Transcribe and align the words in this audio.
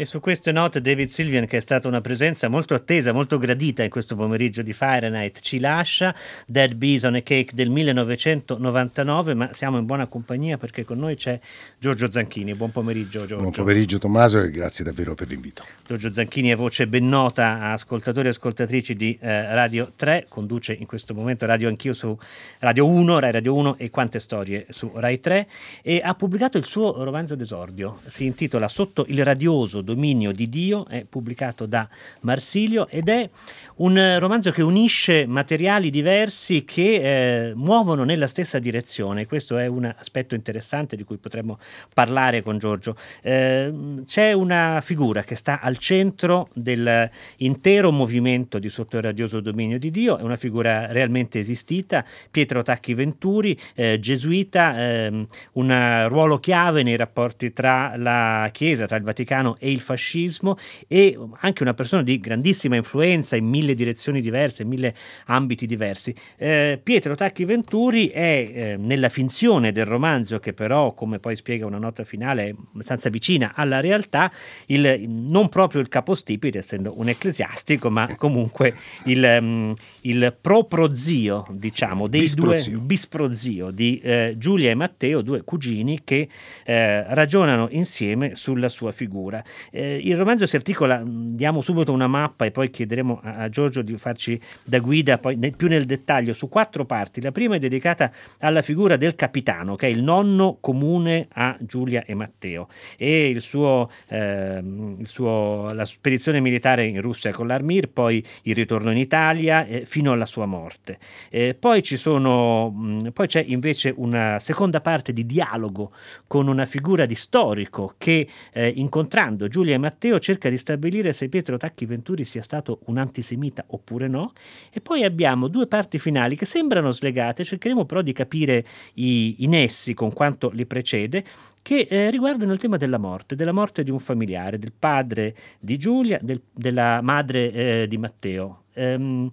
E 0.00 0.04
su 0.04 0.20
queste 0.20 0.52
note 0.52 0.80
David 0.80 1.08
Sylvian, 1.08 1.46
che 1.46 1.56
è 1.56 1.60
stata 1.60 1.88
una 1.88 2.00
presenza 2.00 2.46
molto 2.46 2.74
attesa, 2.74 3.10
molto 3.10 3.36
gradita 3.36 3.82
in 3.82 3.90
questo 3.90 4.14
pomeriggio 4.14 4.62
di 4.62 4.72
Fahrenheit, 4.72 5.40
ci 5.40 5.58
lascia 5.58 6.14
Dead 6.46 6.72
Bees 6.74 7.02
on 7.02 7.16
a 7.16 7.20
Cake 7.20 7.50
del 7.52 7.68
1999, 7.68 9.34
ma 9.34 9.52
siamo 9.52 9.76
in 9.76 9.86
buona 9.86 10.06
compagnia 10.06 10.56
perché 10.56 10.84
con 10.84 10.98
noi 10.98 11.16
c'è 11.16 11.40
Giorgio 11.80 12.08
Zanchini. 12.08 12.54
Buon 12.54 12.70
pomeriggio 12.70 13.18
Giorgio. 13.18 13.38
Buon 13.38 13.50
pomeriggio 13.50 13.98
Tommaso 13.98 14.40
e 14.40 14.52
grazie 14.52 14.84
davvero 14.84 15.16
per 15.16 15.26
l'invito. 15.26 15.64
Giorgio 15.84 16.12
Zanchini 16.12 16.50
è 16.50 16.54
voce 16.54 16.86
ben 16.86 17.08
nota 17.08 17.58
a 17.58 17.72
ascoltatori 17.72 18.28
e 18.28 18.30
ascoltatrici 18.30 18.94
di 18.94 19.18
eh, 19.20 19.52
Radio 19.52 19.90
3, 19.96 20.26
conduce 20.28 20.74
in 20.74 20.86
questo 20.86 21.12
momento 21.12 21.44
Radio 21.44 21.66
Anch'io 21.66 21.92
su 21.92 22.16
Radio 22.60 22.86
1, 22.86 23.18
Rai 23.18 23.32
Radio 23.32 23.52
1 23.56 23.78
e 23.78 23.90
Quante 23.90 24.20
Storie 24.20 24.64
su 24.68 24.92
Rai 24.94 25.18
3 25.18 25.48
e 25.82 26.00
ha 26.04 26.14
pubblicato 26.14 26.56
il 26.56 26.64
suo 26.64 27.02
romanzo 27.02 27.34
d'esordio, 27.34 27.98
si 28.06 28.26
intitola 28.26 28.68
Sotto 28.68 29.04
il 29.08 29.24
radioso 29.24 29.86
dominio 29.88 30.32
di 30.32 30.50
Dio, 30.50 30.86
è 30.86 31.06
pubblicato 31.08 31.64
da 31.64 31.88
Marsilio 32.20 32.88
ed 32.88 33.08
è 33.08 33.28
un 33.76 34.18
romanzo 34.18 34.50
che 34.50 34.60
unisce 34.60 35.26
materiali 35.26 35.88
diversi 35.88 36.64
che 36.64 37.48
eh, 37.48 37.54
muovono 37.54 38.04
nella 38.04 38.26
stessa 38.26 38.58
direzione. 38.58 39.26
Questo 39.26 39.56
è 39.56 39.66
un 39.66 39.84
aspetto 39.84 40.34
interessante 40.34 40.94
di 40.94 41.04
cui 41.04 41.16
potremmo 41.16 41.58
parlare 41.94 42.42
con 42.42 42.58
Giorgio. 42.58 42.96
Eh, 43.22 43.72
c'è 44.04 44.32
una 44.32 44.82
figura 44.84 45.22
che 45.22 45.36
sta 45.36 45.60
al 45.60 45.78
centro 45.78 46.48
dell'intero 46.52 47.90
movimento 47.90 48.58
di 48.58 48.68
Sotto 48.68 48.98
il 48.98 49.04
radioso 49.04 49.40
dominio 49.40 49.78
di 49.78 49.90
Dio, 49.90 50.18
è 50.18 50.22
una 50.22 50.36
figura 50.36 50.92
realmente 50.92 51.38
esistita, 51.38 52.04
Pietro 52.30 52.62
Tacchi 52.62 52.92
Venturi, 52.94 53.58
eh, 53.74 53.98
gesuita, 53.98 54.74
ehm, 54.76 55.26
un 55.52 56.06
ruolo 56.08 56.38
chiave 56.38 56.82
nei 56.82 56.96
rapporti 56.96 57.52
tra 57.52 57.96
la 57.96 58.50
Chiesa, 58.52 58.86
tra 58.86 58.96
il 58.96 59.02
Vaticano 59.04 59.56
e 59.58 59.70
il 59.70 59.77
il 59.78 59.80
fascismo 59.80 60.58
e 60.86 61.16
anche 61.40 61.62
una 61.62 61.74
persona 61.74 62.02
di 62.02 62.18
grandissima 62.18 62.76
influenza 62.76 63.36
in 63.36 63.46
mille 63.46 63.74
direzioni 63.74 64.20
diverse, 64.20 64.62
in 64.62 64.68
mille 64.68 64.94
ambiti 65.26 65.66
diversi. 65.66 66.14
Eh, 66.36 66.80
Pietro 66.82 67.14
Tacchi 67.14 67.44
Venturi 67.44 68.08
è 68.08 68.50
eh, 68.52 68.76
nella 68.76 69.08
finzione 69.08 69.72
del 69.72 69.86
romanzo, 69.86 70.38
che 70.38 70.52
però, 70.52 70.92
come 70.94 71.18
poi 71.18 71.36
spiega 71.36 71.66
una 71.66 71.78
nota 71.78 72.04
finale, 72.04 72.48
è 72.48 72.54
abbastanza 72.74 73.08
vicina 73.08 73.52
alla 73.54 73.80
realtà, 73.80 74.30
il, 74.66 75.04
non 75.08 75.48
proprio 75.48 75.80
il 75.80 75.88
capostipite, 75.88 76.58
essendo 76.58 76.98
un 76.98 77.08
ecclesiastico, 77.08 77.90
ma 77.90 78.16
comunque 78.16 78.74
il, 79.04 79.38
um, 79.40 79.74
il 80.02 80.36
proprozio, 80.40 81.46
diciamo, 81.50 82.08
dei 82.08 82.20
bisprozio. 82.20 82.72
due 82.72 82.80
bisprozio 82.80 83.70
di 83.70 84.00
eh, 84.02 84.34
Giulia 84.36 84.70
e 84.70 84.74
Matteo, 84.74 85.22
due 85.22 85.42
cugini 85.42 86.00
che 86.02 86.28
eh, 86.64 87.14
ragionano 87.14 87.68
insieme 87.70 88.34
sulla 88.34 88.68
sua 88.68 88.92
figura. 88.92 89.42
Eh, 89.70 90.00
il 90.02 90.16
romanzo 90.16 90.46
si 90.46 90.56
articola, 90.56 91.02
diamo 91.04 91.60
subito 91.60 91.92
una 91.92 92.06
mappa 92.06 92.44
e 92.44 92.50
poi 92.50 92.70
chiederemo 92.70 93.20
a, 93.22 93.36
a 93.36 93.48
Giorgio 93.48 93.82
di 93.82 93.96
farci 93.96 94.40
da 94.64 94.78
guida 94.78 95.18
poi 95.18 95.36
ne, 95.36 95.50
più 95.50 95.68
nel 95.68 95.84
dettaglio 95.84 96.32
su 96.32 96.48
quattro 96.48 96.84
parti. 96.84 97.20
La 97.20 97.32
prima 97.32 97.56
è 97.56 97.58
dedicata 97.58 98.10
alla 98.40 98.62
figura 98.62 98.96
del 98.96 99.14
capitano, 99.14 99.76
che 99.76 99.86
è 99.86 99.90
il 99.90 100.02
nonno 100.02 100.58
comune 100.60 101.28
a 101.32 101.56
Giulia 101.60 102.04
e 102.04 102.14
Matteo, 102.14 102.68
e 102.96 103.28
il 103.28 103.40
suo, 103.40 103.90
eh, 104.08 104.58
il 104.62 105.06
suo, 105.06 105.72
la 105.72 105.84
spedizione 105.84 106.40
militare 106.40 106.84
in 106.84 107.00
Russia 107.00 107.32
con 107.32 107.46
l'Armir, 107.46 107.88
poi 107.88 108.24
il 108.42 108.54
ritorno 108.54 108.90
in 108.90 108.98
Italia 108.98 109.66
eh, 109.66 109.84
fino 109.84 110.12
alla 110.12 110.26
sua 110.26 110.46
morte. 110.46 110.98
Eh, 111.30 111.54
poi, 111.58 111.84
sono, 111.84 112.70
mh, 112.70 113.10
poi 113.12 113.26
c'è 113.26 113.44
invece 113.46 113.92
una 113.96 114.38
seconda 114.38 114.80
parte 114.80 115.12
di 115.12 115.26
dialogo 115.26 115.92
con 116.26 116.48
una 116.48 116.66
figura 116.66 117.06
di 117.06 117.14
storico 117.14 117.94
che 117.98 118.28
eh, 118.52 118.68
incontrando 118.68 119.48
Giulia 119.48 119.57
Giulia 119.58 119.74
e 119.74 119.78
Matteo 119.78 120.20
cerca 120.20 120.48
di 120.48 120.56
stabilire 120.56 121.12
se 121.12 121.28
Pietro 121.28 121.56
Tacchi 121.56 121.84
Venturi 121.84 122.24
sia 122.24 122.42
stato 122.42 122.78
un 122.84 122.96
antisemita 122.96 123.64
oppure 123.66 124.06
no. 124.06 124.32
E 124.72 124.80
poi 124.80 125.02
abbiamo 125.02 125.48
due 125.48 125.66
parti 125.66 125.98
finali 125.98 126.36
che 126.36 126.46
sembrano 126.46 126.92
slegate, 126.92 127.42
cercheremo 127.42 127.84
però 127.84 128.00
di 128.00 128.12
capire 128.12 128.64
i, 128.94 129.42
i 129.42 129.48
nessi 129.48 129.94
con 129.94 130.12
quanto 130.12 130.50
li 130.50 130.64
precede, 130.64 131.24
che 131.68 131.86
eh, 131.86 132.08
riguardano 132.08 132.54
il 132.54 132.58
tema 132.58 132.78
della 132.78 132.96
morte, 132.96 133.34
della 133.34 133.52
morte 133.52 133.82
di 133.82 133.90
un 133.90 133.98
familiare, 133.98 134.58
del 134.58 134.72
padre 134.72 135.36
di 135.60 135.76
Giulia, 135.76 136.18
del, 136.22 136.40
della 136.50 137.02
madre 137.02 137.52
eh, 137.52 137.86
di 137.86 137.98
Matteo. 137.98 138.62
Ehm, 138.72 139.28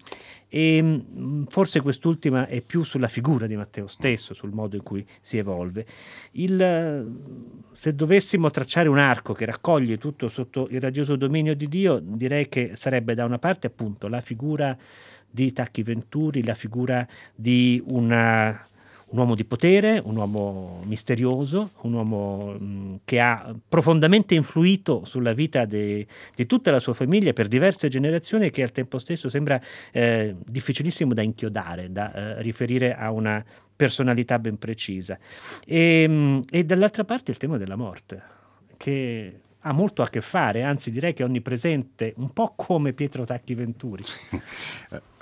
e 0.49 0.81
mm, 0.81 1.45
forse 1.45 1.79
quest'ultima 1.79 2.45
è 2.47 2.59
più 2.59 2.83
sulla 2.83 3.07
figura 3.07 3.47
di 3.47 3.55
Matteo 3.55 3.87
stesso, 3.87 4.33
sul 4.33 4.51
modo 4.51 4.75
in 4.75 4.83
cui 4.83 5.07
si 5.21 5.37
evolve. 5.37 5.85
Il, 6.31 7.09
se 7.71 7.95
dovessimo 7.95 8.51
tracciare 8.51 8.89
un 8.89 8.97
arco 8.97 9.31
che 9.31 9.45
raccoglie 9.45 9.97
tutto 9.97 10.27
sotto 10.27 10.67
il 10.71 10.81
radioso 10.81 11.15
dominio 11.15 11.55
di 11.55 11.69
Dio, 11.69 12.01
direi 12.03 12.49
che 12.49 12.71
sarebbe 12.75 13.15
da 13.15 13.23
una 13.23 13.39
parte 13.39 13.67
appunto 13.67 14.09
la 14.09 14.19
figura 14.19 14.77
di 15.25 15.53
Tacchi 15.53 15.83
Venturi, 15.83 16.43
la 16.43 16.53
figura 16.53 17.07
di 17.33 17.81
una 17.85 18.67
un 19.07 19.19
uomo 19.19 19.35
di 19.35 19.45
potere, 19.45 20.01
un 20.03 20.15
uomo 20.15 20.81
misterioso, 20.85 21.71
un 21.81 21.93
uomo 21.93 22.53
mh, 22.53 22.99
che 23.05 23.19
ha 23.19 23.53
profondamente 23.67 24.33
influito 24.35 25.05
sulla 25.05 25.33
vita 25.33 25.65
di 25.65 26.05
tutta 26.47 26.71
la 26.71 26.79
sua 26.79 26.93
famiglia 26.93 27.31
per 27.33 27.47
diverse 27.47 27.87
generazioni 27.87 28.47
e 28.47 28.49
che 28.49 28.63
al 28.63 28.71
tempo 28.71 28.97
stesso 28.97 29.29
sembra 29.29 29.61
eh, 29.91 30.35
difficilissimo 30.45 31.13
da 31.13 31.21
inchiodare, 31.21 31.91
da 31.91 32.13
eh, 32.13 32.41
riferire 32.41 32.95
a 32.95 33.11
una 33.11 33.43
personalità 33.75 34.39
ben 34.39 34.57
precisa. 34.57 35.17
E, 35.65 36.07
mh, 36.07 36.41
e 36.49 36.63
dall'altra 36.63 37.03
parte 37.03 37.31
il 37.31 37.37
tema 37.37 37.57
della 37.57 37.75
morte, 37.75 38.21
che 38.77 39.39
ha 39.67 39.71
molto 39.71 40.03
a 40.03 40.09
che 40.09 40.21
fare, 40.21 40.61
anzi 40.61 40.91
direi 40.91 41.13
che 41.13 41.23
è 41.23 41.25
onnipresente, 41.25 42.13
un 42.17 42.31
po' 42.31 42.53
come 42.55 42.93
Pietro 42.93 43.25
Tacchi 43.25 43.55
Venturi. 43.55 44.03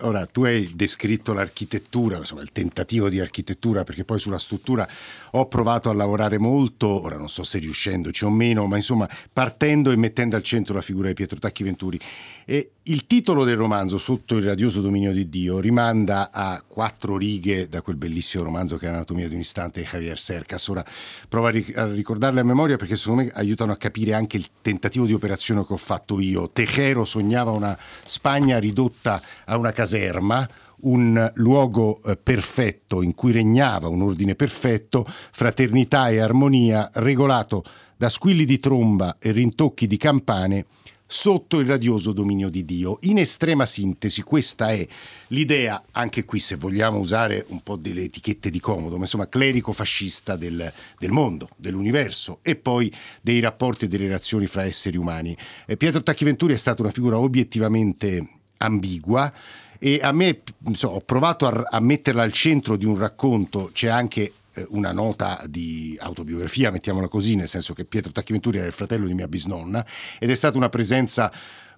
Ora, 0.02 0.26
tu 0.26 0.44
hai 0.44 0.72
descritto 0.76 1.32
l'architettura, 1.32 2.18
insomma 2.18 2.42
il 2.42 2.52
tentativo 2.52 3.08
di 3.08 3.22
architettura, 3.22 3.84
perché 3.84 4.04
poi 4.04 4.20
sulla 4.20 4.38
struttura 4.38 4.86
ho 5.32 5.48
provato 5.48 5.90
a 5.90 5.94
lavorare 5.94 6.38
molto, 6.40 6.88
ora 7.04 7.16
non 7.16 7.30
so 7.30 7.44
se 7.44 7.60
riuscendoci 7.60 8.26
o 8.26 8.30
meno, 8.30 8.66
ma 8.66 8.76
insomma 8.76 9.08
partendo 9.32 9.92
e 9.92 9.96
mettendo 9.96 10.36
al 10.36 10.44
centro 10.44 10.74
la 10.74 10.82
figura 10.82 11.08
di 11.08 11.14
Pietro 11.14 11.40
Tacchi 11.40 11.64
Venturi. 11.64 11.98
E 12.44 12.72
il 12.84 13.08
titolo 13.08 13.46
del 13.46 13.56
romanzo, 13.56 13.98
Sotto 13.98 14.36
il 14.36 14.44
radioso 14.44 14.82
dominio 14.82 15.14
di 15.14 15.30
Dio, 15.30 15.60
rimanda 15.60 16.32
a 16.34 16.62
quattro 16.68 17.16
righe 17.16 17.70
da 17.70 17.82
quel 17.82 17.96
bellissimo 17.96 18.44
romanzo 18.44 18.76
che 18.76 18.88
è 18.88 18.90
Anatomia 18.90 19.30
di 19.30 19.36
un 19.36 19.40
istante 19.40 19.80
di 19.80 19.88
Javier 19.88 20.20
Cercas. 20.20 20.68
Ora 20.68 20.84
provo 21.30 21.48
a 21.48 21.86
ricordarle 21.86 22.42
a 22.42 22.44
memoria 22.44 22.76
perché 22.76 22.98
secondo 22.98 23.24
me 23.24 23.32
aiutano 23.34 23.72
a 23.72 23.78
capire 23.78 24.14
anche 24.14 24.33
il 24.38 24.48
tentativo 24.62 25.06
di 25.06 25.14
operazione 25.14 25.66
che 25.66 25.74
ho 25.74 25.78
fatto 25.78 26.20
io. 26.20 26.50
Tejero 26.50 27.06
sognava 27.06 27.52
una 27.52 27.78
Spagna 28.04 28.60
ridotta 28.60 29.22
a 29.46 29.58
una 29.58 29.72
caserma 29.72 30.48
un 30.84 31.32
luogo 31.36 32.02
eh, 32.04 32.18
perfetto 32.18 33.02
in 33.02 33.14
cui 33.14 33.32
regnava 33.32 33.88
un 33.88 34.02
ordine 34.02 34.36
perfetto, 34.36 35.06
fraternità 35.08 36.10
e 36.10 36.20
armonia, 36.20 36.90
regolato 36.96 37.64
da 37.96 38.10
squilli 38.10 38.46
di 38.46 38.60
tromba 38.60 39.18
e 39.20 39.32
rintocchi 39.32 39.88
di 39.88 39.98
campane 39.98 40.66
sotto 41.14 41.60
il 41.60 41.68
radioso 41.68 42.12
dominio 42.12 42.50
di 42.50 42.66
Dio. 42.66 42.98
In 43.02 43.20
estrema 43.20 43.68
sintesi, 43.68 44.24
questa 44.24 44.72
è 44.72 44.86
l'idea, 45.28 45.84
anche 45.92 46.26
qui 46.26 46.40
se 46.40 46.56
vogliamo 46.56 46.98
usare 46.98 47.46
un 47.50 47.62
po' 47.62 47.76
delle 47.76 48.02
etichette 48.02 48.50
di 48.50 48.60
comodo, 48.60 48.96
ma 48.96 49.04
insomma 49.04 49.30
clerico-fascista 49.30 50.36
del, 50.36 50.74
del 50.98 51.12
mondo, 51.12 51.50
dell'universo 51.56 52.40
e 52.42 52.56
poi 52.56 52.92
dei 53.22 53.40
rapporti 53.42 53.86
e 53.86 53.90
delle 53.90 54.06
relazioni 54.06 54.48
fra 54.48 54.64
esseri 54.64 54.98
umani. 54.98 55.38
Eh, 55.68 55.78
Pietro 55.78 56.02
Tacchiventuri 56.02 56.56
è 56.56 56.58
stata 56.58 56.82
una 56.82 56.92
figura 56.92 57.20
obiettivamente 57.20 58.28
ambigua 58.58 59.32
e 59.78 60.00
a 60.02 60.12
me 60.12 60.42
insomma, 60.66 60.96
ho 60.96 61.02
provato 61.02 61.46
a, 61.46 61.68
a 61.70 61.80
metterla 61.80 62.24
al 62.24 62.34
centro 62.34 62.76
di 62.76 62.86
un 62.86 62.98
racconto, 62.98 63.70
c'è 63.72 63.88
anche 63.88 64.34
una 64.70 64.92
nota 64.92 65.44
di 65.48 65.98
autobiografia, 66.00 66.72
mettiamola 66.72 67.08
così, 67.08 67.36
nel 67.36 67.48
senso 67.48 67.74
che 67.74 67.86
Pietro 67.86 68.12
Tacchiventuri 68.12 68.58
era 68.58 68.68
il 68.68 68.74
fratello 68.74 69.08
di 69.08 69.14
mia 69.14 69.28
bisnonna 69.28 69.86
ed 70.20 70.30
è 70.30 70.36
stata 70.36 70.58
una 70.58 70.70
presenza 70.70 71.32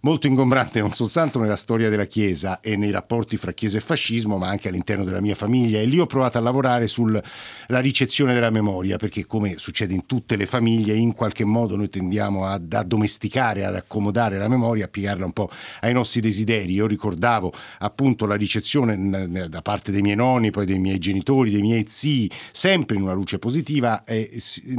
molto 0.06 0.28
ingombrante 0.28 0.80
non 0.82 0.92
soltanto 0.92 1.40
nella 1.40 1.56
storia 1.56 1.90
della 1.90 2.06
Chiesa 2.06 2.60
e 2.60 2.76
nei 2.76 2.92
rapporti 2.92 3.38
fra 3.38 3.54
Chiesa 3.54 3.78
e 3.78 3.82
fascismo, 3.82 4.38
ma 4.38 4.48
anche 4.48 4.68
all'interno 4.68 5.04
della 5.04 5.20
mia 5.20 5.34
famiglia. 5.34 5.80
E 5.80 5.86
lì 5.86 6.00
ho 6.00 6.06
provato 6.06 6.38
a 6.38 6.42
lavorare 6.42 6.88
sulla 6.88 7.24
ricezione 7.70 8.36
della 8.36 8.52
memoria, 8.52 8.98
perché 8.98 9.26
come 9.26 9.58
succede 9.58 9.96
in 9.96 10.06
tutte 10.06 10.36
le 10.36 10.46
famiglie, 10.46 10.94
in 10.94 11.14
qualche 11.14 11.44
modo 11.44 11.76
noi 11.76 11.90
tendiamo 11.90 12.46
ad 12.46 12.72
addomesticare, 12.72 13.66
ad 13.66 13.74
accomodare 13.74 14.38
la 14.38 14.48
memoria, 14.48 14.86
a 14.86 14.90
piegarla 14.90 15.26
un 15.26 15.32
po' 15.32 15.50
ai 15.82 15.94
nostri 15.94 16.22
desideri. 16.22 16.74
Io 16.74 16.86
ricordavo 16.86 17.52
appunto 17.80 18.28
la 18.28 18.36
ricezione 18.36 19.48
da 19.50 19.62
parte 19.64 19.92
dei 19.92 20.02
miei 20.02 20.16
nonni, 20.16 20.52
poi 20.52 20.68
dei 20.68 20.78
miei 20.78 21.00
genitori, 21.00 21.50
dei 21.50 21.62
miei 21.62 21.86
zii, 21.88 22.30
sempre 22.52 22.96
in 22.96 23.02
una 23.02 23.14
luce 23.14 23.40
positiva, 23.40 24.04
eh, 24.04 24.30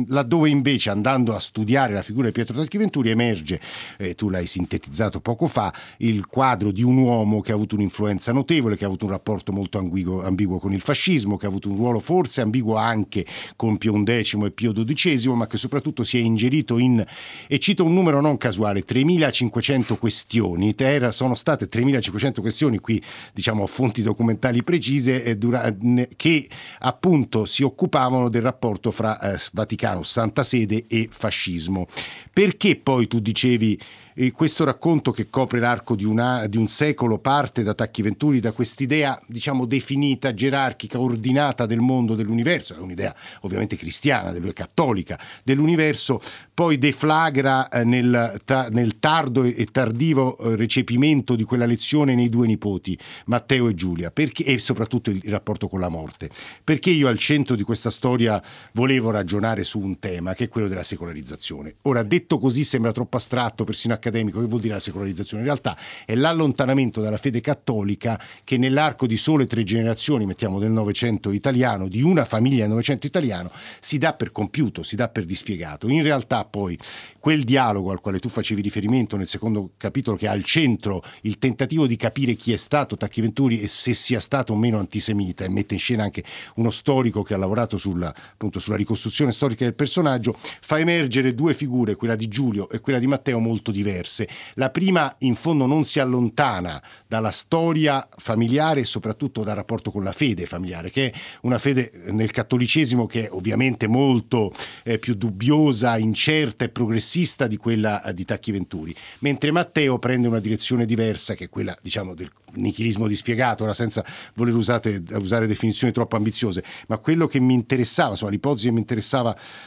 laddove 0.06 0.50
invece 0.50 0.90
andando 0.90 1.34
a 1.34 1.40
studiare 1.40 1.94
la 1.94 2.02
figura 2.02 2.26
di 2.26 2.32
Pietro 2.32 2.56
Tacchiventuri 2.56 3.10
emerge, 3.10 3.60
eh, 3.98 4.14
tu 4.14 4.28
l'hai 4.28 4.46
sintetizzato 4.46 5.14
citato 5.16 5.20
poco 5.20 5.46
fa, 5.46 5.72
il 5.98 6.26
quadro 6.26 6.70
di 6.70 6.82
un 6.82 6.96
uomo 6.96 7.40
che 7.40 7.52
ha 7.52 7.54
avuto 7.54 7.74
un'influenza 7.74 8.32
notevole, 8.32 8.76
che 8.76 8.84
ha 8.84 8.86
avuto 8.86 9.06
un 9.06 9.10
rapporto 9.10 9.52
molto 9.52 9.78
ambiguo, 9.78 10.22
ambiguo 10.22 10.58
con 10.58 10.72
il 10.72 10.80
fascismo, 10.80 11.36
che 11.36 11.46
ha 11.46 11.48
avuto 11.48 11.68
un 11.68 11.76
ruolo 11.76 11.98
forse 11.98 12.40
ambiguo 12.40 12.76
anche 12.76 13.24
con 13.56 13.78
Pio 13.78 13.92
XI 14.02 14.44
e 14.44 14.50
Pio 14.50 14.72
XII, 14.72 15.28
ma 15.34 15.46
che 15.46 15.56
soprattutto 15.56 16.04
si 16.04 16.18
è 16.18 16.20
ingerito 16.20 16.78
in, 16.78 17.04
e 17.46 17.58
cito 17.58 17.84
un 17.84 17.94
numero 17.94 18.20
non 18.20 18.36
casuale, 18.36 18.84
3.500 18.84 19.98
questioni, 19.98 20.74
Terra, 20.74 21.10
sono 21.10 21.34
state 21.34 21.68
3.500 21.68 22.40
questioni, 22.40 22.78
qui 22.78 23.02
diciamo 23.32 23.66
fonti 23.66 24.02
documentali 24.02 24.62
precise, 24.62 25.22
eh, 25.22 25.36
dura, 25.36 25.74
che 26.16 26.48
appunto 26.80 27.44
si 27.44 27.62
occupavano 27.62 28.28
del 28.28 28.42
rapporto 28.42 28.90
fra 28.90 29.18
eh, 29.20 29.38
Vaticano, 29.52 30.02
Santa 30.02 30.42
Sede 30.42 30.84
e 30.88 31.08
fascismo. 31.10 31.86
Perché 32.32 32.76
poi 32.76 33.06
tu 33.06 33.20
dicevi 33.20 33.78
e 34.18 34.32
questo 34.32 34.64
racconto 34.64 35.10
che 35.10 35.28
copre 35.28 35.60
l'arco 35.60 35.94
di, 35.94 36.06
una, 36.06 36.46
di 36.46 36.56
un 36.56 36.68
secolo 36.68 37.18
parte 37.18 37.62
da 37.62 37.74
Tacchi 37.74 38.00
Venturi, 38.00 38.40
da 38.40 38.52
quest'idea 38.52 39.20
diciamo 39.26 39.66
definita, 39.66 40.32
gerarchica, 40.32 40.98
ordinata 40.98 41.66
del 41.66 41.80
mondo, 41.80 42.14
dell'universo, 42.14 42.74
è 42.74 42.78
un'idea 42.78 43.14
ovviamente 43.42 43.76
cristiana, 43.76 44.32
cattolica 44.54 45.20
dell'universo, 45.42 46.18
poi 46.56 46.78
deflagra 46.78 47.68
eh, 47.68 47.84
nel, 47.84 48.40
nel, 48.70 48.98
tardo 48.98 49.42
e 49.42 49.66
tardivo 49.70 50.38
eh, 50.38 50.56
recepimento 50.56 51.34
di 51.34 51.44
quella 51.44 51.66
lezione 51.66 52.14
nei 52.14 52.30
due 52.30 52.46
nipoti, 52.46 52.98
Matteo 53.26 53.68
e 53.68 53.74
Giulia, 53.74 54.10
perché, 54.10 54.42
e 54.42 54.58
soprattutto 54.58 55.10
il, 55.10 55.20
rapporto 55.26 55.68
con 55.68 55.80
la 55.80 55.90
morte. 55.90 56.30
Perché 56.64 56.88
io 56.88 57.08
al 57.08 57.18
centro 57.18 57.56
di 57.56 57.62
questa 57.62 57.90
storia 57.90 58.42
volevo 58.72 59.10
ragionare 59.10 59.64
su 59.64 59.80
un 59.80 59.98
tema 59.98 60.32
che 60.32 60.44
è 60.44 60.48
quello 60.48 60.66
della 60.66 60.82
secolarizzazione. 60.82 61.74
Ora, 61.82 62.02
detto 62.02 62.38
così 62.38 62.64
sembra 62.64 62.90
troppo 62.90 63.18
astratto, 63.18 63.64
persino 63.64 63.92
accademico 63.92 64.40
che 64.40 64.46
vuol 64.46 64.62
dire 64.62 64.72
la 64.72 64.80
secolarizzazione. 64.80 65.42
In 65.42 65.48
realtà 65.50 65.76
è 66.06 66.14
l'allontanamento 66.14 67.02
dalla 67.02 67.18
fede 67.18 67.42
cattolica 67.42 68.18
che 68.44 68.56
nell'arco 68.56 69.06
di 69.06 69.18
sole 69.18 69.46
tre 69.46 69.62
generazioni, 69.62 70.24
mettiamo 70.24 70.58
del 70.58 70.70
Novecento 70.70 71.32
italiano, 71.32 71.86
di 71.86 72.00
una 72.00 72.24
famiglia 72.24 72.60
del 72.60 72.70
Novecento 72.70 73.06
italiano, 73.06 73.50
si 73.78 73.98
dà 73.98 74.14
per 74.14 74.32
compiuto, 74.32 74.82
si 74.82 74.96
dà 74.96 75.10
per 75.10 75.26
dispiegato. 75.26 75.86
In 75.88 76.02
realtà 76.02 76.44
poi 76.46 76.78
quel 77.26 77.42
dialogo 77.42 77.90
al 77.90 78.00
quale 78.00 78.20
tu 78.20 78.28
facevi 78.28 78.62
riferimento 78.62 79.16
nel 79.16 79.26
secondo 79.26 79.72
capitolo 79.76 80.16
che 80.16 80.28
ha 80.28 80.32
al 80.32 80.44
centro 80.44 81.02
il 81.22 81.38
tentativo 81.38 81.86
di 81.86 81.96
capire 81.96 82.34
chi 82.34 82.52
è 82.52 82.56
stato 82.56 82.96
Tacchi 82.96 83.20
Venturi 83.20 83.60
e 83.60 83.66
se 83.66 83.92
sia 83.94 84.20
stato 84.20 84.52
o 84.52 84.56
meno 84.56 84.78
antisemita 84.78 85.44
e 85.44 85.48
mette 85.48 85.74
in 85.74 85.80
scena 85.80 86.04
anche 86.04 86.22
uno 86.54 86.70
storico 86.70 87.22
che 87.22 87.34
ha 87.34 87.36
lavorato 87.36 87.76
sulla, 87.76 88.14
appunto, 88.14 88.60
sulla 88.60 88.76
ricostruzione 88.76 89.32
storica 89.32 89.64
del 89.64 89.74
personaggio, 89.74 90.36
fa 90.38 90.78
emergere 90.78 91.34
due 91.34 91.52
figure, 91.52 91.96
quella 91.96 92.14
di 92.14 92.28
Giulio 92.28 92.68
e 92.68 92.78
quella 92.78 93.00
di 93.00 93.08
Matteo, 93.08 93.40
molto 93.40 93.72
diverse. 93.72 94.28
La 94.54 94.70
prima 94.70 95.12
in 95.18 95.34
fondo 95.34 95.66
non 95.66 95.84
si 95.84 95.98
allontana 95.98 96.80
dalla 97.08 97.32
storia 97.32 98.08
familiare 98.16 98.80
e 98.80 98.84
soprattutto 98.84 99.42
dal 99.42 99.56
rapporto 99.56 99.90
con 99.90 100.04
la 100.04 100.12
fede 100.12 100.46
familiare, 100.46 100.90
che 100.90 101.10
è 101.10 101.18
una 101.42 101.58
fede 101.58 101.90
nel 102.10 102.30
cattolicesimo 102.30 103.06
che 103.06 103.26
è 103.26 103.32
ovviamente 103.32 103.88
molto 103.88 104.52
eh, 104.84 104.98
più 105.00 105.14
dubbiosa, 105.14 105.96
incerta 105.98 106.34
e 106.42 106.68
progressista 106.68 107.46
di 107.46 107.56
quella 107.56 108.02
eh, 108.02 108.14
di 108.14 108.24
Tacchi 108.24 108.52
Venturi, 108.52 108.94
mentre 109.20 109.50
Matteo 109.50 109.98
prende 109.98 110.28
una 110.28 110.40
direzione 110.40 110.86
diversa 110.86 111.34
che 111.34 111.44
è 111.44 111.48
quella 111.48 111.76
diciamo 111.80 112.14
del 112.14 112.30
nichilismo 112.54 113.06
dispiegato, 113.06 113.64
ora 113.64 113.74
senza 113.74 114.04
voler 114.34 114.54
usate, 114.54 115.02
usare 115.12 115.46
definizioni 115.46 115.92
troppo 115.92 116.16
ambiziose, 116.16 116.62
ma 116.88 116.98
quello 116.98 117.26
che 117.26 117.40
mi 117.40 117.54
interessava, 117.54 118.10
insomma 118.10 118.30
l'ipotesi 118.30 118.72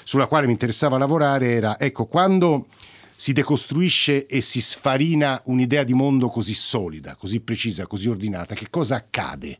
sulla 0.04 0.28
quale 0.28 0.46
mi 0.46 0.52
interessava 0.52 0.98
lavorare 0.98 1.52
era, 1.52 1.80
ecco, 1.80 2.06
quando 2.06 2.68
si 3.20 3.34
decostruisce 3.34 4.28
e 4.28 4.40
si 4.40 4.62
sfarina 4.62 5.42
un'idea 5.48 5.84
di 5.84 5.94
mondo 5.94 6.30
così 6.30 6.54
solida, 6.54 7.16
così 7.16 7.42
precisa, 7.42 7.86
così 7.86 8.08
ordinata, 8.08 8.56
che 8.56 8.68
cosa 8.70 8.96
accade 8.96 9.60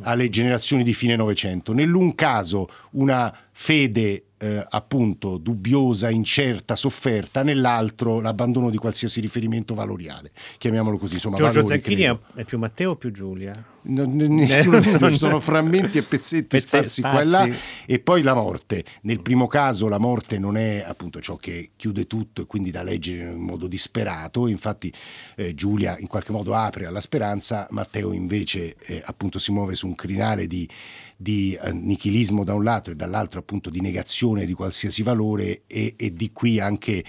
alle 0.00 0.28
generazioni 0.28 0.82
di 0.82 0.92
fine 0.92 1.14
Novecento? 1.14 1.72
Nell'un 1.72 2.16
caso 2.16 2.68
una 2.92 3.32
fede 3.52 4.24
eh, 4.38 4.64
appunto 4.68 5.38
dubbiosa, 5.38 6.10
incerta, 6.10 6.76
sofferta, 6.76 7.42
nell'altro 7.42 8.20
l'abbandono 8.20 8.70
di 8.70 8.76
qualsiasi 8.76 9.20
riferimento 9.20 9.74
valoriale, 9.74 10.30
chiamiamolo 10.58 10.98
così. 10.98 11.14
Insomma, 11.14 11.36
Giorgio 11.36 11.66
Zacchini 11.66 12.18
è 12.34 12.44
più 12.44 12.58
Matteo 12.58 12.92
o 12.92 12.96
più 12.96 13.10
Giulia? 13.10 13.74
nessuno 14.28 14.80
non... 14.98 15.16
sono 15.16 15.40
frammenti 15.40 15.98
e 15.98 16.02
pezzetti 16.02 16.46
Pezze, 16.48 16.66
sparsi 16.66 17.00
qua 17.00 17.20
e 17.20 17.24
là. 17.24 17.46
e 17.86 17.98
poi 18.00 18.22
la 18.22 18.34
morte. 18.34 18.84
Nel 19.02 19.20
primo 19.22 19.46
caso 19.46 19.88
la 19.88 19.98
morte 19.98 20.38
non 20.38 20.56
è 20.56 20.84
appunto 20.86 21.20
ciò 21.20 21.36
che 21.36 21.70
chiude 21.76 22.06
tutto 22.06 22.42
e 22.42 22.46
quindi 22.46 22.70
da 22.70 22.82
leggere 22.82 23.32
in 23.32 23.40
modo 23.40 23.66
disperato. 23.66 24.46
Infatti 24.46 24.92
eh, 25.36 25.54
Giulia 25.54 25.96
in 25.98 26.06
qualche 26.06 26.32
modo 26.32 26.54
apre 26.54 26.86
alla 26.86 27.00
speranza 27.00 27.66
Matteo 27.70 28.12
invece 28.12 28.76
eh, 28.86 29.02
appunto 29.04 29.38
si 29.38 29.52
muove 29.52 29.74
su 29.74 29.86
un 29.86 29.94
crinale 29.94 30.46
di 30.46 30.68
di 31.16 31.58
eh, 31.60 31.72
nichilismo 31.72 32.44
da 32.44 32.52
un 32.52 32.62
lato 32.62 32.90
e 32.90 32.94
dall'altro 32.94 33.40
appunto 33.40 33.70
di 33.70 33.80
negazione 33.80 34.44
di 34.44 34.52
qualsiasi 34.52 35.02
valore 35.02 35.62
e, 35.66 35.94
e 35.96 36.12
di 36.12 36.30
qui 36.32 36.60
anche 36.60 37.02